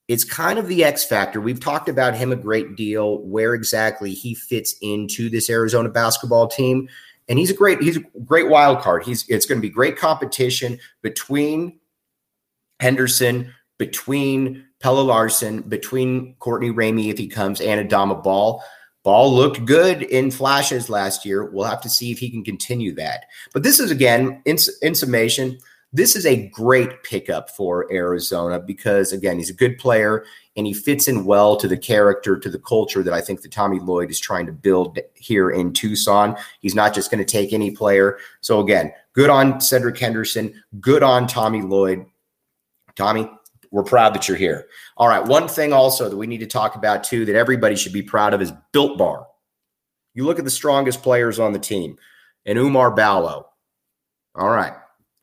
is 0.08 0.24
kind 0.24 0.58
of 0.58 0.68
the 0.68 0.84
X 0.84 1.04
factor. 1.04 1.40
We've 1.40 1.60
talked 1.60 1.88
about 1.88 2.14
him 2.14 2.32
a 2.32 2.36
great 2.36 2.76
deal, 2.76 3.18
where 3.22 3.54
exactly 3.54 4.12
he 4.12 4.34
fits 4.34 4.74
into 4.80 5.28
this 5.28 5.50
Arizona 5.50 5.88
basketball 5.88 6.46
team. 6.46 6.88
And 7.28 7.38
he's 7.38 7.50
a 7.50 7.54
great, 7.54 7.82
he's 7.82 7.96
a 7.96 8.04
great 8.24 8.48
wild 8.48 8.80
card. 8.80 9.04
He's 9.04 9.28
it's 9.28 9.46
going 9.46 9.58
to 9.58 9.62
be 9.62 9.68
great 9.68 9.96
competition 9.96 10.78
between 11.02 11.80
Henderson, 12.78 13.52
between 13.78 14.64
Pelle 14.80 15.02
Larsson, 15.04 15.62
between 15.62 16.34
Courtney 16.38 16.70
Ramey 16.70 17.10
if 17.10 17.18
he 17.18 17.26
comes, 17.26 17.60
and 17.60 17.90
Adama 17.90 18.22
Bal. 18.22 18.62
Bal 19.06 19.32
looked 19.32 19.64
good 19.64 20.02
in 20.02 20.32
flashes 20.32 20.90
last 20.90 21.24
year. 21.24 21.44
We'll 21.44 21.64
have 21.64 21.80
to 21.82 21.88
see 21.88 22.10
if 22.10 22.18
he 22.18 22.28
can 22.28 22.42
continue 22.42 22.92
that. 22.96 23.26
But 23.52 23.62
this 23.62 23.78
is, 23.78 23.92
again, 23.92 24.42
in, 24.46 24.56
in 24.82 24.96
summation, 24.96 25.58
this 25.92 26.16
is 26.16 26.26
a 26.26 26.48
great 26.48 27.04
pickup 27.04 27.48
for 27.50 27.86
Arizona 27.92 28.58
because, 28.58 29.12
again, 29.12 29.38
he's 29.38 29.48
a 29.48 29.54
good 29.54 29.78
player. 29.78 30.24
and 30.56 30.66
he 30.66 30.72
fits 30.72 31.06
in 31.06 31.24
well 31.24 31.56
to 31.56 31.68
the 31.68 31.76
character, 31.76 32.38
to 32.38 32.50
the 32.50 32.58
culture 32.58 33.02
that 33.02 33.12
I 33.12 33.20
think 33.20 33.42
that 33.42 33.52
Tommy 33.52 33.78
Lloyd 33.78 34.10
is 34.10 34.18
trying 34.18 34.46
to 34.46 34.52
build 34.52 34.98
here 35.14 35.50
in 35.50 35.72
Tucson. 35.72 36.36
He's 36.60 36.74
not 36.74 36.94
just 36.94 37.10
going 37.10 37.24
to 37.24 37.30
take 37.30 37.52
any 37.52 37.70
player. 37.70 38.18
So 38.40 38.60
again, 38.60 38.92
good 39.12 39.30
on 39.30 39.60
Cedric 39.60 39.98
Henderson, 39.98 40.62
good 40.80 41.02
on 41.02 41.26
Tommy 41.26 41.62
Lloyd. 41.62 42.06
Tommy, 42.96 43.30
we're 43.76 43.84
proud 43.84 44.14
that 44.14 44.26
you're 44.26 44.38
here. 44.38 44.68
All 44.96 45.06
right, 45.06 45.22
one 45.22 45.48
thing 45.48 45.74
also 45.74 46.08
that 46.08 46.16
we 46.16 46.26
need 46.26 46.40
to 46.40 46.46
talk 46.46 46.76
about 46.76 47.04
too 47.04 47.26
that 47.26 47.36
everybody 47.36 47.76
should 47.76 47.92
be 47.92 48.00
proud 48.00 48.32
of 48.32 48.40
is 48.40 48.50
Built 48.72 48.96
Bar. 48.96 49.26
You 50.14 50.24
look 50.24 50.38
at 50.38 50.46
the 50.46 50.50
strongest 50.50 51.02
players 51.02 51.38
on 51.38 51.52
the 51.52 51.58
team, 51.58 51.98
and 52.46 52.58
Oumar 52.58 52.96
Ballo. 52.96 53.50
All 54.34 54.48
right, 54.48 54.72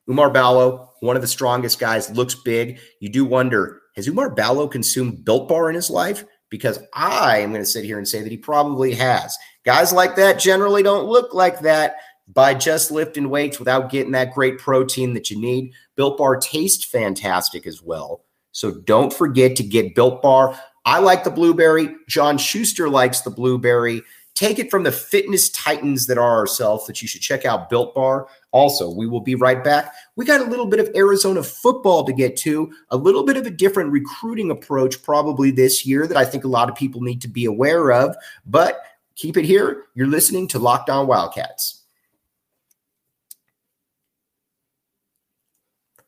Oumar 0.08 0.32
Ballo, 0.32 0.92
one 1.00 1.16
of 1.16 1.22
the 1.22 1.26
strongest 1.26 1.80
guys, 1.80 2.10
looks 2.10 2.36
big. 2.36 2.78
You 3.00 3.08
do 3.08 3.24
wonder 3.24 3.82
has 3.96 4.06
Oumar 4.06 4.36
Ballo 4.36 4.68
consumed 4.68 5.24
Built 5.24 5.48
Bar 5.48 5.68
in 5.68 5.74
his 5.74 5.90
life? 5.90 6.24
Because 6.48 6.78
I 6.94 7.38
am 7.38 7.50
going 7.50 7.60
to 7.60 7.66
sit 7.66 7.84
here 7.84 7.98
and 7.98 8.06
say 8.06 8.22
that 8.22 8.30
he 8.30 8.38
probably 8.38 8.94
has. 8.94 9.36
Guys 9.64 9.92
like 9.92 10.14
that 10.14 10.38
generally 10.38 10.84
don't 10.84 11.08
look 11.08 11.34
like 11.34 11.58
that 11.62 11.96
by 12.28 12.54
just 12.54 12.92
lifting 12.92 13.30
weights 13.30 13.58
without 13.58 13.90
getting 13.90 14.12
that 14.12 14.32
great 14.32 14.60
protein 14.60 15.14
that 15.14 15.28
you 15.28 15.40
need. 15.40 15.72
Built 15.96 16.18
Bar 16.18 16.36
tastes 16.36 16.84
fantastic 16.84 17.66
as 17.66 17.82
well. 17.82 18.24
So 18.54 18.70
don't 18.70 19.12
forget 19.12 19.56
to 19.56 19.64
get 19.64 19.96
Built 19.96 20.22
Bar. 20.22 20.58
I 20.84 21.00
like 21.00 21.24
the 21.24 21.30
blueberry. 21.30 21.88
John 22.08 22.38
Schuster 22.38 22.88
likes 22.88 23.22
the 23.22 23.30
blueberry. 23.30 24.02
Take 24.34 24.60
it 24.60 24.70
from 24.70 24.84
the 24.84 24.92
fitness 24.92 25.48
titans 25.50 26.06
that 26.06 26.18
are 26.18 26.38
ourselves 26.38 26.86
that 26.86 27.02
you 27.02 27.08
should 27.08 27.20
check 27.20 27.44
out 27.44 27.68
Built 27.68 27.96
Bar. 27.96 28.28
Also, 28.52 28.92
we 28.92 29.08
will 29.08 29.20
be 29.20 29.34
right 29.34 29.62
back. 29.62 29.92
We 30.14 30.24
got 30.24 30.40
a 30.40 30.48
little 30.48 30.66
bit 30.66 30.78
of 30.78 30.88
Arizona 30.94 31.42
football 31.42 32.04
to 32.04 32.12
get 32.12 32.36
to, 32.38 32.72
a 32.90 32.96
little 32.96 33.24
bit 33.24 33.36
of 33.36 33.44
a 33.46 33.50
different 33.50 33.90
recruiting 33.90 34.52
approach 34.52 35.02
probably 35.02 35.50
this 35.50 35.84
year 35.84 36.06
that 36.06 36.16
I 36.16 36.24
think 36.24 36.44
a 36.44 36.48
lot 36.48 36.68
of 36.68 36.76
people 36.76 37.00
need 37.00 37.20
to 37.22 37.28
be 37.28 37.46
aware 37.46 37.90
of. 37.90 38.16
But 38.46 38.82
keep 39.16 39.36
it 39.36 39.44
here. 39.44 39.86
You're 39.94 40.06
listening 40.06 40.46
to 40.48 40.60
Locked 40.60 40.90
On 40.90 41.08
Wildcats. 41.08 41.83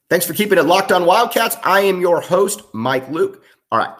Thanks 0.09 0.25
for 0.25 0.35
keeping 0.35 0.59
it 0.59 0.67
locked 0.67 0.93
on 0.93 1.05
Wildcats. 1.05 1.57
I 1.65 1.81
am 1.81 2.01
your 2.01 2.21
host, 2.21 2.63
Mike 2.73 3.09
Luke. 3.11 3.43
All 3.73 3.79
right. 3.79 3.95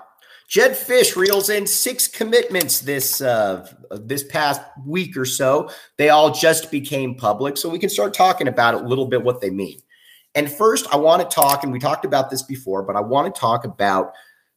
Jedd 0.49 0.73
Fisch 0.73 1.17
reels 1.17 1.51
in 1.51 1.67
six 1.67 2.07
commitments 2.07 2.81
this 2.81 3.21
uh, 3.21 3.69
this 3.91 4.23
past 4.23 4.61
week 4.85 5.17
or 5.17 5.25
so. 5.25 5.69
They 5.99 6.11
all 6.11 6.31
just 6.31 6.71
became 6.71 7.17
public, 7.17 7.57
so 7.57 7.69
we 7.69 7.81
can 7.81 7.89
start 7.89 8.15
talking 8.15 8.47
about 8.47 8.75
it 8.75 8.83
a 8.83 8.87
little 8.87 9.07
bit 9.07 9.25
what 9.25 9.41
they 9.41 9.51
mean. 9.51 9.81
And 10.37 10.51
first, 10.51 10.87
I 10.93 10.97
want 10.97 11.29
to 11.29 11.35
talk, 11.35 11.65
and 11.65 11.73
we 11.73 11.81
talked 11.81 12.05
about 12.05 12.31
this 12.31 12.43
before, 12.43 12.85
but 12.85 12.95
I 12.95 13.01
want 13.01 13.35
to 13.35 13.41
talk 13.41 13.65
about 13.65 14.13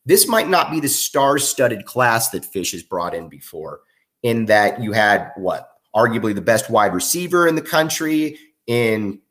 this 0.06 0.28
might 0.28 0.50
not 0.50 0.70
be 0.70 0.80
the 0.80 0.90
star-studded 0.90 1.86
class 1.86 2.30
that 2.30 2.44
Fisch 2.44 2.74
has 2.74 2.84
brought 2.84 3.16
in 3.16 3.28
before. 3.28 3.80
In 4.22 4.46
that 4.46 4.84
you 4.84 4.92
had 4.92 5.32
what 5.38 5.72
arguably 5.96 6.36
the 6.36 6.42
best 6.42 6.70
wide 6.70 6.94
receiver 6.94 7.48
in 7.48 7.56
the 7.56 7.62
country 7.62 8.38
in 8.68 9.22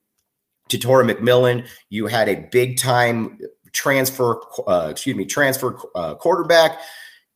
Tetairoa 0.69 1.11
McMillan. 1.11 1.67
You 1.91 2.07
had 2.07 2.29
a 2.29 2.49
big 2.51 2.79
time 2.79 3.39
transfer, 3.73 4.41
uh, 4.67 4.89
excuse 4.91 5.17
me, 5.17 5.25
transfer 5.25 5.79
uh, 5.95 6.15
quarterback. 6.15 6.79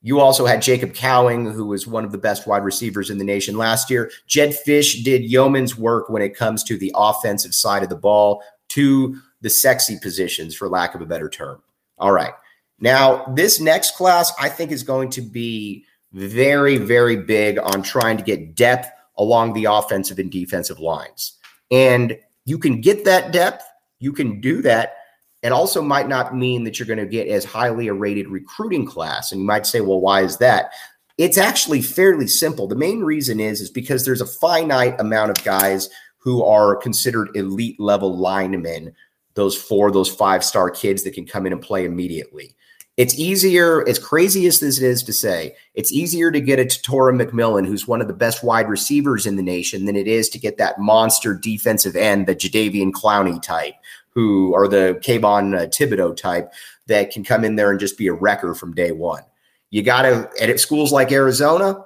You 0.05 0.19
also 0.19 0.47
had 0.47 0.61
Jacob 0.63 0.95
Cowing, 0.95 1.53
who 1.53 1.67
was 1.67 1.87
one 1.87 2.05
of 2.05 2.11
the 2.11 2.19
best 2.19 2.47
wide 2.47 2.65
receivers 2.65 3.09
in 3.09 3.19
the 3.19 3.25
nation 3.25 3.57
last 3.57 3.89
year. 3.89 4.11
Jedd 4.27 4.51
Fisch 4.51 5.05
did 5.05 5.23
yeoman's 5.23 5.79
work 5.79 6.09
when 6.09 6.23
it 6.23 6.37
comes 6.37 6.65
to 6.65 6.77
the 6.77 6.93
offensive 6.97 7.55
side 7.55 7.85
of 7.85 7.89
the 7.89 7.97
ball, 7.97 8.43
to 8.71 9.17
the 9.43 9.51
sexy 9.51 9.99
positions, 10.03 10.57
for 10.57 10.69
lack 10.69 10.95
of 10.95 11.01
a 11.01 11.07
better 11.07 11.29
term. 11.29 11.63
All 11.99 12.13
right. 12.13 12.33
Now, 12.81 13.25
this 13.27 13.61
next 13.61 13.95
class, 13.95 14.33
I 14.41 14.49
think, 14.49 14.73
is 14.73 14.83
going 14.83 15.11
to 15.11 15.21
be 15.21 15.85
very, 16.13 16.79
very 16.79 17.17
big 17.17 17.59
on 17.59 17.83
trying 17.83 18.17
to 18.17 18.25
get 18.25 18.57
depth 18.57 18.91
along 19.17 19.53
the 19.53 19.67
offensive 19.67 20.19
and 20.19 20.33
defensive 20.33 20.81
lines. 20.81 21.39
And 21.71 22.19
you 22.45 22.59
can 22.59 22.81
get 22.81 23.05
that 23.05 23.33
depth, 23.33 23.65
you 23.99 24.13
can 24.13 24.41
do 24.41 24.63
that 24.63 24.97
it 25.43 25.51
also 25.51 25.83
might 25.83 26.09
not 26.09 26.37
mean 26.37 26.63
that 26.65 26.79
you're 26.79 26.87
going 26.87 26.99
to 26.99 27.07
get 27.07 27.27
as 27.27 27.45
highly 27.45 27.89
a 27.89 27.95
rated 27.95 28.29
recruiting 28.29 28.87
class. 28.87 29.33
And 29.33 29.41
you 29.41 29.47
might 29.47 29.67
say, 29.67 29.81
well, 29.81 30.01
why 30.01 30.23
is 30.23 30.39
that? 30.39 30.73
It's 31.19 31.37
actually 31.37 31.83
fairly 31.83 32.29
simple. 32.29 32.69
The 32.69 32.77
main 32.77 33.01
reason 33.03 33.41
is 33.41 33.61
is 33.61 33.71
because 33.71 34.05
there's 34.05 34.21
a 34.21 34.27
finite 34.27 34.99
amount 35.01 35.31
of 35.31 35.45
guys 35.45 35.91
who 36.19 36.45
are 36.45 36.77
considered 36.77 37.31
elite 37.35 37.79
level 37.81 38.17
linemen, 38.17 38.95
those 39.35 39.57
four, 39.57 39.91
those 39.91 40.09
five 40.09 40.45
star 40.45 40.71
kids 40.71 41.03
that 41.03 41.15
can 41.15 41.27
come 41.27 41.45
in 41.45 41.53
and 41.53 41.61
play 41.61 41.85
immediately. 41.85 42.55
It's 42.99 43.19
easier, 43.19 43.89
as 43.89 43.99
crazy 43.99 44.47
as 44.47 44.61
this 44.61 44.79
is 44.79 45.03
to 45.05 45.15
say, 45.15 45.57
it's 45.75 45.91
easier 45.91 46.31
to 46.31 46.41
get 46.41 46.59
a 46.59 46.65
Tetairoa 46.65 47.23
McMillan, 47.23 47.67
who's 47.67 47.89
one 47.89 48.03
of 48.03 48.07
the 48.07 48.13
best 48.13 48.45
wide 48.45 48.69
receivers 48.69 49.25
in 49.25 49.37
the 49.37 49.43
nation, 49.43 49.87
than 49.87 49.97
it 49.97 50.07
is 50.07 50.29
to 50.29 50.39
get 50.39 50.59
that 50.59 50.79
monster 50.79 51.35
defensive 51.35 51.97
end, 51.97 52.27
the 52.27 52.37
Jadeveon 52.37 52.93
Clowney 52.93 53.41
type, 53.41 53.75
who 54.11 54.55
are 54.55 54.69
the 54.69 55.01
Kayvon 55.03 55.59
uh, 55.59 55.67
Thibodeaux 55.69 56.15
type 56.15 56.53
that 56.87 57.11
can 57.11 57.25
come 57.25 57.45
in 57.45 57.57
there 57.57 57.71
and 57.71 57.81
just 57.81 57.97
be 57.97 58.09
a 58.09 58.13
wrecker 58.13 58.55
from 58.55 58.75
day 58.75 58.93
one. 58.93 59.23
You 59.71 59.83
got 59.83 60.03
to, 60.03 60.29
at 60.39 60.61
schools 60.61 60.93
like 60.93 61.11
Arizona, 61.13 61.83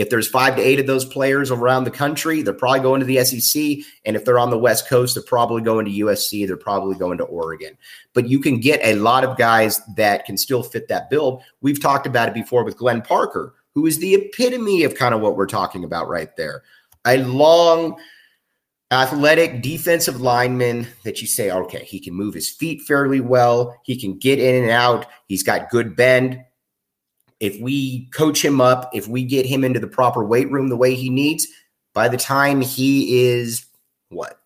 if 0.00 0.08
there's 0.08 0.26
five 0.26 0.56
to 0.56 0.62
eight 0.62 0.80
of 0.80 0.86
those 0.86 1.04
players 1.04 1.50
around 1.50 1.84
the 1.84 1.90
country, 1.90 2.40
they're 2.40 2.54
probably 2.54 2.80
going 2.80 3.00
to 3.00 3.06
the 3.06 3.22
SEC. 3.22 3.84
And 4.06 4.16
if 4.16 4.24
they're 4.24 4.38
on 4.38 4.48
the 4.48 4.58
West 4.58 4.88
Coast, 4.88 5.14
they're 5.14 5.22
probably 5.22 5.60
going 5.60 5.84
to 5.84 5.90
USC. 5.90 6.46
They're 6.46 6.56
probably 6.56 6.96
going 6.96 7.18
to 7.18 7.24
Oregon. 7.24 7.76
But 8.14 8.26
you 8.26 8.38
can 8.38 8.60
get 8.60 8.80
a 8.82 8.94
lot 8.94 9.24
of 9.24 9.36
guys 9.36 9.82
that 9.96 10.24
can 10.24 10.38
still 10.38 10.62
fit 10.62 10.88
that 10.88 11.10
build. 11.10 11.42
We've 11.60 11.80
talked 11.80 12.06
about 12.06 12.28
it 12.28 12.34
before 12.34 12.64
with 12.64 12.78
Glenn 12.78 13.02
Parker, 13.02 13.54
who 13.74 13.84
is 13.84 13.98
the 13.98 14.14
epitome 14.14 14.84
of 14.84 14.94
kind 14.94 15.14
of 15.14 15.20
what 15.20 15.36
we're 15.36 15.44
talking 15.44 15.84
about 15.84 16.08
right 16.08 16.34
there. 16.34 16.62
A 17.04 17.18
long, 17.18 18.00
athletic 18.90 19.60
defensive 19.60 20.22
lineman 20.22 20.86
that 21.04 21.20
you 21.20 21.26
say, 21.26 21.50
okay, 21.50 21.84
he 21.84 22.00
can 22.00 22.14
move 22.14 22.32
his 22.32 22.48
feet 22.48 22.80
fairly 22.82 23.20
well. 23.20 23.78
He 23.84 24.00
can 24.00 24.18
get 24.18 24.38
in 24.38 24.62
and 24.62 24.70
out. 24.70 25.04
He's 25.26 25.42
got 25.42 25.68
good 25.68 25.94
bend. 25.94 26.42
If 27.40 27.60
we 27.60 28.06
coach 28.10 28.44
him 28.44 28.60
up, 28.60 28.90
if 28.92 29.08
we 29.08 29.24
get 29.24 29.46
him 29.46 29.64
into 29.64 29.80
the 29.80 29.86
proper 29.86 30.24
weight 30.24 30.50
room 30.50 30.68
the 30.68 30.76
way 30.76 30.94
he 30.94 31.10
needs, 31.10 31.46
by 31.94 32.08
the 32.08 32.16
time 32.16 32.60
he 32.60 33.26
is 33.26 33.66
what, 34.10 34.40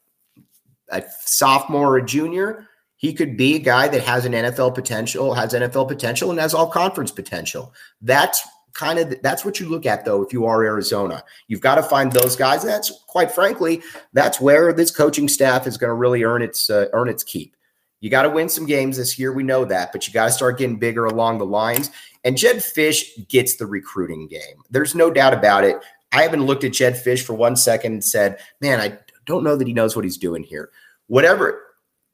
a 0.91 1.03
sophomore 1.25 1.95
or 1.95 1.97
a 1.99 2.05
junior, 2.07 2.69
he 2.97 3.13
could 3.13 3.37
be 3.37 3.57
a 3.57 3.59
guy 3.59 3.89
that 3.89 4.03
has 4.03 4.25
an 4.25 4.33
NFL 4.33 4.75
potential, 4.75 5.35
has 5.35 5.53
NFL 5.53 5.89
potential, 5.89 6.31
and 6.31 6.39
has 6.39 6.55
all 6.55 6.69
conference 6.69 7.11
potential. 7.11 7.75
That's 8.01 8.41
kind 8.73 8.99
of 8.99 9.15
that's 9.23 9.45
what 9.45 9.61
you 9.61 9.69
look 9.69 9.87
at 9.87 10.05
though 10.05 10.23
if 10.23 10.33
you 10.33 10.47
are 10.47 10.65
Arizona. 10.65 11.23
You've 11.49 11.61
got 11.61 11.77
to 11.77 11.83
find 11.83 12.13
those 12.13 12.37
guys. 12.37 12.63
That's 12.63 13.05
quite 13.07 13.31
frankly, 13.31 13.83
that's 14.13 14.41
where 14.41 14.73
this 14.73 14.91
coaching 14.91 15.29
staff 15.29 15.67
is 15.67 15.77
going 15.77 15.91
to 15.91 15.95
really 15.95 16.25
earn 16.25 16.43
its 16.43 16.71
uh, 16.71 16.87
earn 16.93 17.09
its 17.09 17.23
keep. 17.23 17.57
You 18.05 18.11
got 18.11 18.25
to 18.25 18.29
win 18.29 18.51
some 18.51 18.67
games 18.67 18.99
this 18.99 19.19
year. 19.19 19.33
We 19.33 19.45
know 19.45 19.65
that, 19.65 19.91
but 19.91 20.07
you 20.07 20.13
got 20.13 20.27
to 20.27 20.31
start 20.31 20.59
getting 20.59 20.77
bigger 20.77 21.07
along 21.07 21.39
the 21.39 21.47
lines. 21.47 21.91
And 22.23 22.37
Jedd 22.37 22.57
Fisch 22.57 23.27
gets 23.29 23.57
the 23.57 23.65
recruiting 23.65 24.29
game. 24.29 24.63
There's 24.69 24.95
no 24.95 25.11
doubt 25.11 25.33
about 25.33 25.65
it. 25.65 25.79
I 26.13 26.21
haven't 26.21 26.45
looked 26.45 26.65
at 26.65 26.75
Jedd 26.75 26.97
Fisch 26.97 27.23
for 27.23 27.33
one 27.33 27.57
second 27.57 27.95
and 27.95 28.05
said, 28.05 28.41
"Man, 28.61 28.79
I 28.79 28.99
don't 29.25 29.43
know 29.43 29.57
that 29.57 29.67
he 29.67 29.73
knows 29.73 29.97
what 29.97 30.05
he's 30.05 30.19
doing 30.19 30.43
here." 30.43 30.69
Whatever 31.07 31.63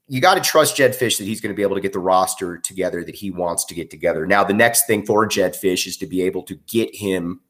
you 0.06 0.20
got 0.20 0.36
to 0.36 0.40
trust 0.40 0.76
Jedd 0.76 0.92
Fisch 0.92 1.18
that 1.18 1.24
he's 1.24 1.40
going 1.40 1.52
to 1.52 1.56
be 1.56 1.62
able 1.62 1.74
to 1.74 1.82
get 1.82 1.92
the 1.92 1.98
roster 1.98 2.56
together 2.56 3.02
that 3.02 3.16
he 3.16 3.32
wants 3.32 3.64
to 3.64 3.74
get 3.74 3.90
together. 3.90 4.28
Now, 4.28 4.44
the 4.44 4.54
next 4.54 4.86
thing 4.86 5.04
for 5.04 5.26
Jedd 5.26 5.54
Fisch 5.54 5.88
is 5.88 5.96
to 5.96 6.06
be 6.06 6.22
able 6.22 6.44
to 6.44 6.54
get 6.68 6.94
him, 6.94 7.40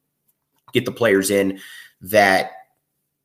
get 0.72 0.86
the 0.86 0.92
players 0.92 1.30
in 1.30 1.60
that 2.00 2.52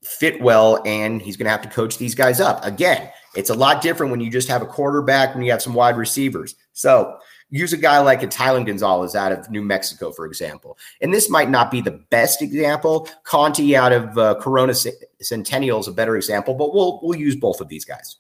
fit 0.04 0.42
well, 0.42 0.84
and 0.86 1.22
he's 1.22 1.38
going 1.38 1.46
to 1.46 1.52
have 1.52 1.62
to 1.62 1.70
coach 1.70 2.00
these 2.00 2.16
guys 2.16 2.42
up. 2.42 2.66
Again, 2.66 3.10
it's 3.36 3.50
a 3.50 3.54
lot 3.54 3.82
different 3.82 4.12
when 4.12 4.22
you 4.22 4.30
just 4.30 4.48
have 4.48 4.62
a 4.62 4.66
quarterback 4.66 5.36
when 5.36 5.44
you 5.44 5.52
have 5.52 5.62
some 5.62 5.74
wide 5.74 5.98
receivers. 5.98 6.56
So 6.74 7.18
use 7.50 7.74
a 7.74 7.78
guy 7.78 8.00
like 8.00 8.24
a 8.24 8.28
Tylen 8.28 8.66
Gonzalez 8.66 9.16
out 9.16 9.32
of 9.32 9.50
New 9.50 9.62
Mexico, 9.62 10.12
for 10.12 10.26
example. 10.26 10.78
And 11.02 11.14
this 11.14 11.30
might 11.30 11.50
not 11.50 11.72
be 11.72 11.82
the 11.82 12.04
best 12.10 12.42
example. 12.42 13.10
Conti 13.24 13.76
out 13.76 13.92
of 13.92 14.18
uh, 14.18 14.36
Corona 14.36 14.74
Centennial 15.22 15.80
is 15.80 15.88
a 15.88 15.92
better 15.92 16.16
example, 16.16 16.54
but 16.54 16.74
we'll 16.74 17.00
we'll 17.04 17.18
use 17.18 17.36
both 17.36 17.62
of 17.62 17.68
these 17.68 17.86
guys. 17.86 18.18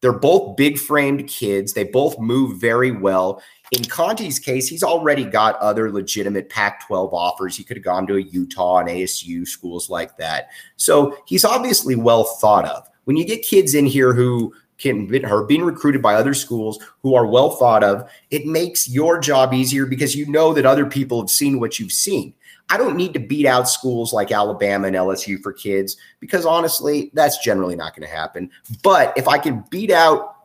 They're 0.00 0.12
both 0.12 0.56
big 0.56 0.78
framed 0.78 1.28
kids. 1.28 1.74
They 1.74 1.84
both 1.84 2.18
move 2.18 2.60
very 2.60 2.90
well. 2.90 3.40
In 3.70 3.84
Conti's 3.84 4.40
case, 4.40 4.68
he's 4.68 4.82
already 4.82 5.24
got 5.24 5.56
other 5.60 5.90
legitimate 5.92 6.50
Pac 6.50 6.86
12 6.86 7.14
offers. 7.14 7.56
He 7.56 7.62
could 7.62 7.76
have 7.76 7.84
gone 7.84 8.06
to 8.08 8.16
a 8.16 8.20
Utah 8.20 8.78
and 8.78 8.88
ASU, 8.88 9.46
schools 9.46 9.88
like 9.88 10.16
that. 10.16 10.48
So 10.76 11.16
he's 11.24 11.44
obviously 11.44 11.94
well 11.94 12.24
thought 12.24 12.66
of. 12.66 12.88
When 13.04 13.16
you 13.16 13.24
get 13.24 13.42
kids 13.42 13.74
in 13.74 13.86
here 13.86 14.12
who 14.12 14.54
can 14.78 15.24
are 15.24 15.44
being 15.44 15.62
recruited 15.62 16.02
by 16.02 16.14
other 16.14 16.34
schools 16.34 16.78
who 17.02 17.14
are 17.14 17.26
well 17.26 17.50
thought 17.50 17.84
of, 17.84 18.08
it 18.30 18.46
makes 18.46 18.88
your 18.88 19.20
job 19.20 19.54
easier 19.54 19.86
because 19.86 20.14
you 20.16 20.26
know 20.26 20.52
that 20.52 20.66
other 20.66 20.86
people 20.86 21.20
have 21.20 21.30
seen 21.30 21.60
what 21.60 21.78
you've 21.78 21.92
seen. 21.92 22.34
I 22.68 22.78
don't 22.78 22.96
need 22.96 23.12
to 23.14 23.20
beat 23.20 23.46
out 23.46 23.68
schools 23.68 24.12
like 24.12 24.32
Alabama 24.32 24.86
and 24.86 24.96
LSU 24.96 25.40
for 25.40 25.52
kids 25.52 25.96
because 26.20 26.46
honestly, 26.46 27.10
that's 27.12 27.38
generally 27.38 27.76
not 27.76 27.94
going 27.94 28.08
to 28.08 28.14
happen. 28.14 28.50
But 28.82 29.12
if 29.16 29.28
I 29.28 29.38
can 29.38 29.64
beat 29.70 29.90
out 29.90 30.36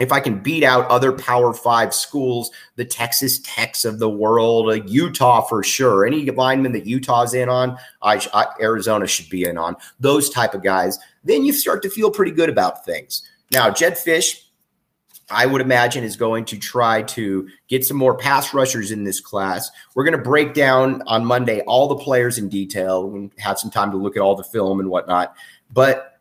if 0.00 0.12
I 0.12 0.20
can 0.20 0.38
beat 0.38 0.64
out 0.64 0.90
other 0.90 1.12
Power 1.12 1.52
Five 1.52 1.94
schools, 1.94 2.50
the 2.76 2.86
Texas 2.86 3.38
Techs 3.40 3.84
of 3.84 3.98
the 3.98 4.08
world, 4.08 4.88
Utah 4.88 5.42
for 5.42 5.62
sure, 5.62 6.06
any 6.06 6.24
lineman 6.30 6.72
that 6.72 6.86
Utah's 6.86 7.34
in 7.34 7.50
on, 7.50 7.76
I, 8.00 8.26
I, 8.32 8.46
Arizona 8.62 9.06
should 9.06 9.28
be 9.28 9.44
in 9.44 9.58
on, 9.58 9.76
those 10.00 10.30
type 10.30 10.54
of 10.54 10.62
guys, 10.62 10.98
then 11.24 11.44
you 11.44 11.52
start 11.52 11.82
to 11.82 11.90
feel 11.90 12.10
pretty 12.10 12.32
good 12.32 12.48
about 12.48 12.84
things. 12.84 13.28
Now, 13.50 13.70
Jedd 13.70 13.94
Fisch, 13.94 14.44
I 15.30 15.46
would 15.46 15.60
imagine, 15.60 16.04
is 16.04 16.16
going 16.16 16.44
to 16.46 16.58
try 16.58 17.02
to 17.02 17.48
get 17.68 17.84
some 17.84 17.96
more 17.96 18.16
pass 18.16 18.52
rushers 18.52 18.90
in 18.90 19.04
this 19.04 19.20
class. 19.20 19.70
We're 19.94 20.04
going 20.04 20.16
to 20.16 20.22
break 20.22 20.54
down 20.54 21.02
on 21.06 21.24
Monday 21.24 21.60
all 21.62 21.88
the 21.88 21.96
players 21.96 22.38
in 22.38 22.48
detail 22.48 23.12
and 23.14 23.30
have 23.38 23.58
some 23.58 23.70
time 23.70 23.90
to 23.92 23.96
look 23.96 24.16
at 24.16 24.22
all 24.22 24.34
the 24.34 24.44
film 24.44 24.80
and 24.80 24.88
whatnot. 24.88 25.34
But 25.72 26.20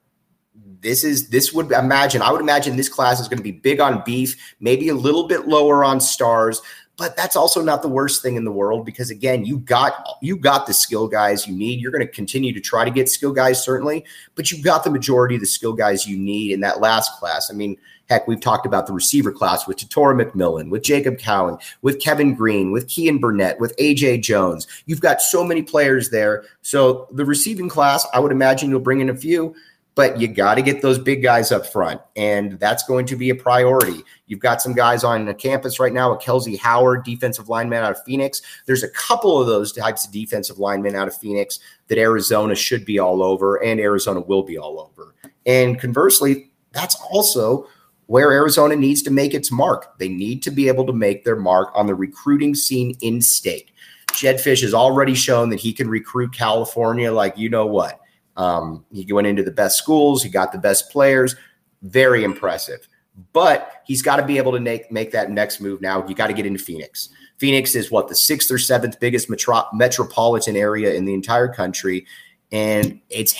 this 0.81 1.03
is 1.03 1.29
this 1.29 1.51
would 1.51 1.71
imagine 1.71 2.21
I 2.21 2.31
would 2.31 2.41
imagine 2.41 2.77
this 2.77 2.89
class 2.89 3.19
is 3.19 3.27
going 3.27 3.37
to 3.37 3.43
be 3.43 3.51
big 3.51 3.79
on 3.79 4.01
beef, 4.05 4.55
maybe 4.59 4.89
a 4.89 4.95
little 4.95 5.27
bit 5.27 5.47
lower 5.47 5.83
on 5.83 5.99
stars, 5.99 6.61
but 6.99 7.15
that's 7.15 7.37
also 7.37 7.63
not 7.63 7.81
the 7.81 7.87
worst 7.87 8.21
thing 8.21 8.35
in 8.35 8.43
the 8.43 8.51
world 8.51 8.85
because 8.85 9.09
again, 9.09 9.45
you 9.45 9.57
got 9.59 10.17
you 10.21 10.35
got 10.35 10.67
the 10.67 10.73
skill 10.73 11.07
guys 11.07 11.47
you 11.47 11.55
need. 11.55 11.79
You're 11.79 11.93
going 11.93 12.05
to 12.05 12.11
continue 12.11 12.51
to 12.53 12.59
try 12.59 12.83
to 12.83 12.91
get 12.91 13.07
skill 13.07 13.31
guys 13.31 13.63
certainly, 13.63 14.05
but 14.35 14.51
you've 14.51 14.63
got 14.63 14.83
the 14.83 14.91
majority 14.91 15.35
of 15.35 15.41
the 15.41 15.47
skill 15.47 15.71
guys 15.71 16.05
you 16.05 16.17
need 16.17 16.51
in 16.51 16.59
that 16.59 16.81
last 16.81 17.17
class. 17.17 17.49
I 17.49 17.53
mean, 17.53 17.77
heck, 18.09 18.27
we've 18.27 18.41
talked 18.41 18.65
about 18.65 18.85
the 18.85 18.91
receiver 18.91 19.31
class 19.31 19.65
with 19.65 19.77
Tetairoa 19.77 20.21
McMillan, 20.21 20.69
with 20.69 20.83
Jacob 20.83 21.17
Cowing, 21.17 21.57
with 21.81 22.01
Kevin 22.01 22.35
Green 22.35 22.73
with 22.73 22.87
Keyan 22.87 23.21
Burnett, 23.21 23.61
with 23.61 23.75
AJ 23.77 24.21
Jones. 24.21 24.67
You've 24.85 25.01
got 25.01 25.21
so 25.21 25.41
many 25.41 25.61
players 25.61 26.09
there. 26.09 26.43
So 26.63 27.07
the 27.11 27.23
receiving 27.23 27.69
class, 27.69 28.05
I 28.13 28.19
would 28.19 28.33
imagine 28.33 28.69
you'll 28.69 28.81
bring 28.81 28.99
in 28.99 29.09
a 29.09 29.15
few 29.15 29.55
but 29.99 30.17
you 30.17 30.29
got 30.29 30.55
to 30.55 30.61
get 30.61 30.81
those 30.81 30.97
big 30.97 31.21
guys 31.21 31.51
up 31.51 31.65
front, 31.65 31.99
and 32.15 32.57
that's 32.57 32.83
going 32.83 33.05
to 33.05 33.17
be 33.17 33.31
a 33.31 33.35
priority. 33.35 34.01
You've 34.27 34.39
got 34.39 34.61
some 34.61 34.71
guys 34.71 35.03
on 35.03 35.25
the 35.25 35.33
campus 35.33 35.77
right 35.77 35.91
now, 35.91 36.13
a 36.13 36.17
Kelsey 36.17 36.55
Howard, 36.55 37.03
defensive 37.03 37.49
lineman 37.49 37.83
out 37.83 37.91
of 37.91 38.03
Phoenix. 38.05 38.41
There's 38.65 38.81
a 38.81 38.89
couple 38.91 39.41
of 39.41 39.47
those 39.47 39.73
types 39.73 40.05
of 40.05 40.13
defensive 40.13 40.57
linemen 40.57 40.95
out 40.95 41.09
of 41.09 41.17
Phoenix 41.17 41.59
that 41.89 41.97
Arizona 41.97 42.55
should 42.55 42.85
be 42.85 42.97
all 42.97 43.21
over, 43.21 43.57
and 43.61 43.77
Arizona 43.77 44.21
will 44.21 44.41
be 44.41 44.57
all 44.57 44.79
over. 44.79 45.15
And 45.45 45.77
conversely, 45.77 46.49
that's 46.71 46.95
also 47.11 47.67
where 48.05 48.31
Arizona 48.31 48.77
needs 48.77 49.01
to 49.01 49.11
make 49.11 49.33
its 49.33 49.51
mark. 49.51 49.99
They 49.99 50.07
need 50.07 50.41
to 50.43 50.49
be 50.49 50.69
able 50.69 50.85
to 50.85 50.93
make 50.93 51.25
their 51.25 51.35
mark 51.35 51.73
on 51.75 51.87
the 51.87 51.95
recruiting 51.95 52.55
scene 52.55 52.95
in 53.01 53.19
state. 53.19 53.71
Jedd 54.13 54.37
Fisch 54.37 54.61
has 54.61 54.73
already 54.73 55.13
shown 55.13 55.49
that 55.49 55.59
he 55.59 55.73
can 55.73 55.89
recruit 55.89 56.31
California 56.31 57.11
like 57.11 57.37
you 57.37 57.49
know 57.49 57.65
what. 57.65 57.99
Um, 58.39 58.85
he 58.89 59.11
went 59.11 59.27
into 59.27 59.43
the 59.43 59.51
best 59.51 59.77
schools, 59.77 60.23
he 60.23 60.29
got 60.29 60.53
the 60.53 60.57
best 60.57 60.89
players. 60.89 61.35
Very 61.81 62.23
impressive. 62.23 62.87
But 63.33 63.83
he's 63.85 64.01
got 64.01 64.15
to 64.15 64.25
be 64.25 64.37
able 64.37 64.53
to 64.53 64.61
make, 64.61 64.89
make 64.91 65.11
that 65.11 65.29
next 65.29 65.59
move 65.59 65.81
now. 65.81 66.07
You 66.07 66.15
got 66.15 66.27
to 66.27 66.33
get 66.33 66.45
into 66.45 66.59
Phoenix. 66.59 67.09
Phoenix 67.37 67.75
is 67.75 67.91
what 67.91 68.07
the 68.07 68.15
sixth 68.15 68.49
or 68.49 68.57
seventh 68.57 68.97
biggest 69.01 69.29
metro- 69.29 69.67
metropolitan 69.73 70.55
area 70.55 70.93
in 70.93 71.03
the 71.03 71.13
entire 71.13 71.49
country. 71.49 72.07
And 72.53 73.01
it's 73.09 73.35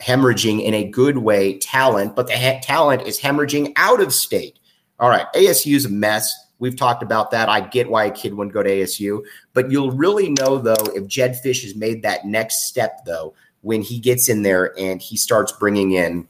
hemorrhaging 0.00 0.64
in 0.64 0.72
a 0.72 0.84
good 0.84 1.18
way 1.18 1.58
talent, 1.58 2.16
but 2.16 2.26
the 2.26 2.36
ha- 2.36 2.60
talent 2.62 3.02
is 3.02 3.20
hemorrhaging 3.20 3.74
out 3.76 4.00
of 4.00 4.14
state. 4.14 4.58
All 4.98 5.10
right, 5.10 5.26
ASU 5.34 5.74
is 5.74 5.84
a 5.84 5.90
mess. 5.90 6.34
We've 6.58 6.76
talked 6.76 7.02
about 7.02 7.30
that. 7.32 7.48
I 7.50 7.60
get 7.60 7.88
why 7.88 8.06
a 8.06 8.10
kid 8.10 8.34
wouldn't 8.34 8.54
go 8.54 8.62
to 8.62 8.70
ASU, 8.70 9.22
but 9.52 9.70
you'll 9.70 9.92
really 9.92 10.30
know 10.30 10.58
though 10.58 10.86
if 10.94 11.06
Jedd 11.06 11.38
Fisch 11.44 11.62
has 11.62 11.76
made 11.76 12.02
that 12.02 12.24
next 12.24 12.66
step 12.66 13.04
though 13.04 13.34
when 13.68 13.82
he 13.82 13.98
gets 13.98 14.30
in 14.30 14.44
there 14.44 14.72
and 14.78 15.02
he 15.02 15.14
starts 15.14 15.52
bringing 15.52 15.92
in 15.92 16.26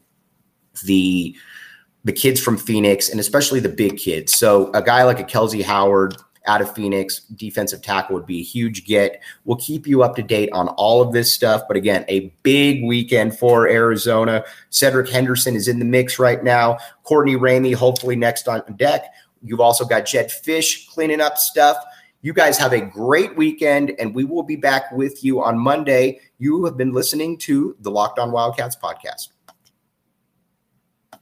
the 0.84 1.36
the 2.02 2.12
kids 2.12 2.40
from 2.40 2.56
Phoenix 2.56 3.08
and 3.08 3.20
especially 3.20 3.60
the 3.60 3.68
big 3.68 3.96
kids. 3.96 4.36
So 4.36 4.72
a 4.72 4.82
guy 4.82 5.04
like 5.04 5.20
a 5.20 5.24
Kelsey 5.24 5.62
Howard 5.62 6.16
out 6.46 6.60
of 6.60 6.74
Phoenix, 6.74 7.20
defensive 7.20 7.80
tackle 7.80 8.16
would 8.16 8.26
be 8.26 8.40
a 8.40 8.42
huge 8.42 8.86
get. 8.86 9.22
We'll 9.44 9.58
keep 9.58 9.86
you 9.86 10.02
up 10.02 10.16
to 10.16 10.22
date 10.22 10.50
on 10.52 10.66
all 10.70 11.00
of 11.00 11.12
this 11.12 11.32
stuff. 11.32 11.62
But 11.68 11.76
again, 11.76 12.04
a 12.08 12.34
big 12.42 12.82
weekend 12.82 13.38
for 13.38 13.68
Arizona. 13.68 14.44
Cedric 14.70 15.08
Henderson 15.08 15.54
is 15.54 15.68
in 15.68 15.78
the 15.78 15.84
mix 15.84 16.18
right 16.18 16.42
now. 16.42 16.78
Courtney 17.04 17.36
Ramey, 17.36 17.72
hopefully 17.72 18.16
next 18.16 18.48
on 18.48 18.62
deck. 18.74 19.04
You've 19.44 19.60
also 19.60 19.84
got 19.84 20.06
Jedd 20.06 20.30
Fisch 20.30 20.88
cleaning 20.88 21.20
up 21.20 21.38
stuff. 21.38 21.76
You 22.20 22.32
guys 22.32 22.58
have 22.58 22.72
a 22.72 22.80
great 22.80 23.36
weekend, 23.36 23.94
and 24.00 24.12
we 24.12 24.24
will 24.24 24.42
be 24.42 24.56
back 24.56 24.90
with 24.90 25.22
you 25.22 25.40
on 25.40 25.56
Monday. 25.56 26.18
You 26.38 26.64
have 26.64 26.76
been 26.76 26.92
listening 26.92 27.38
to 27.38 27.76
the 27.78 27.92
Locked 27.92 28.18
On 28.18 28.32
Wildcats 28.32 28.76
podcast. 28.76 29.28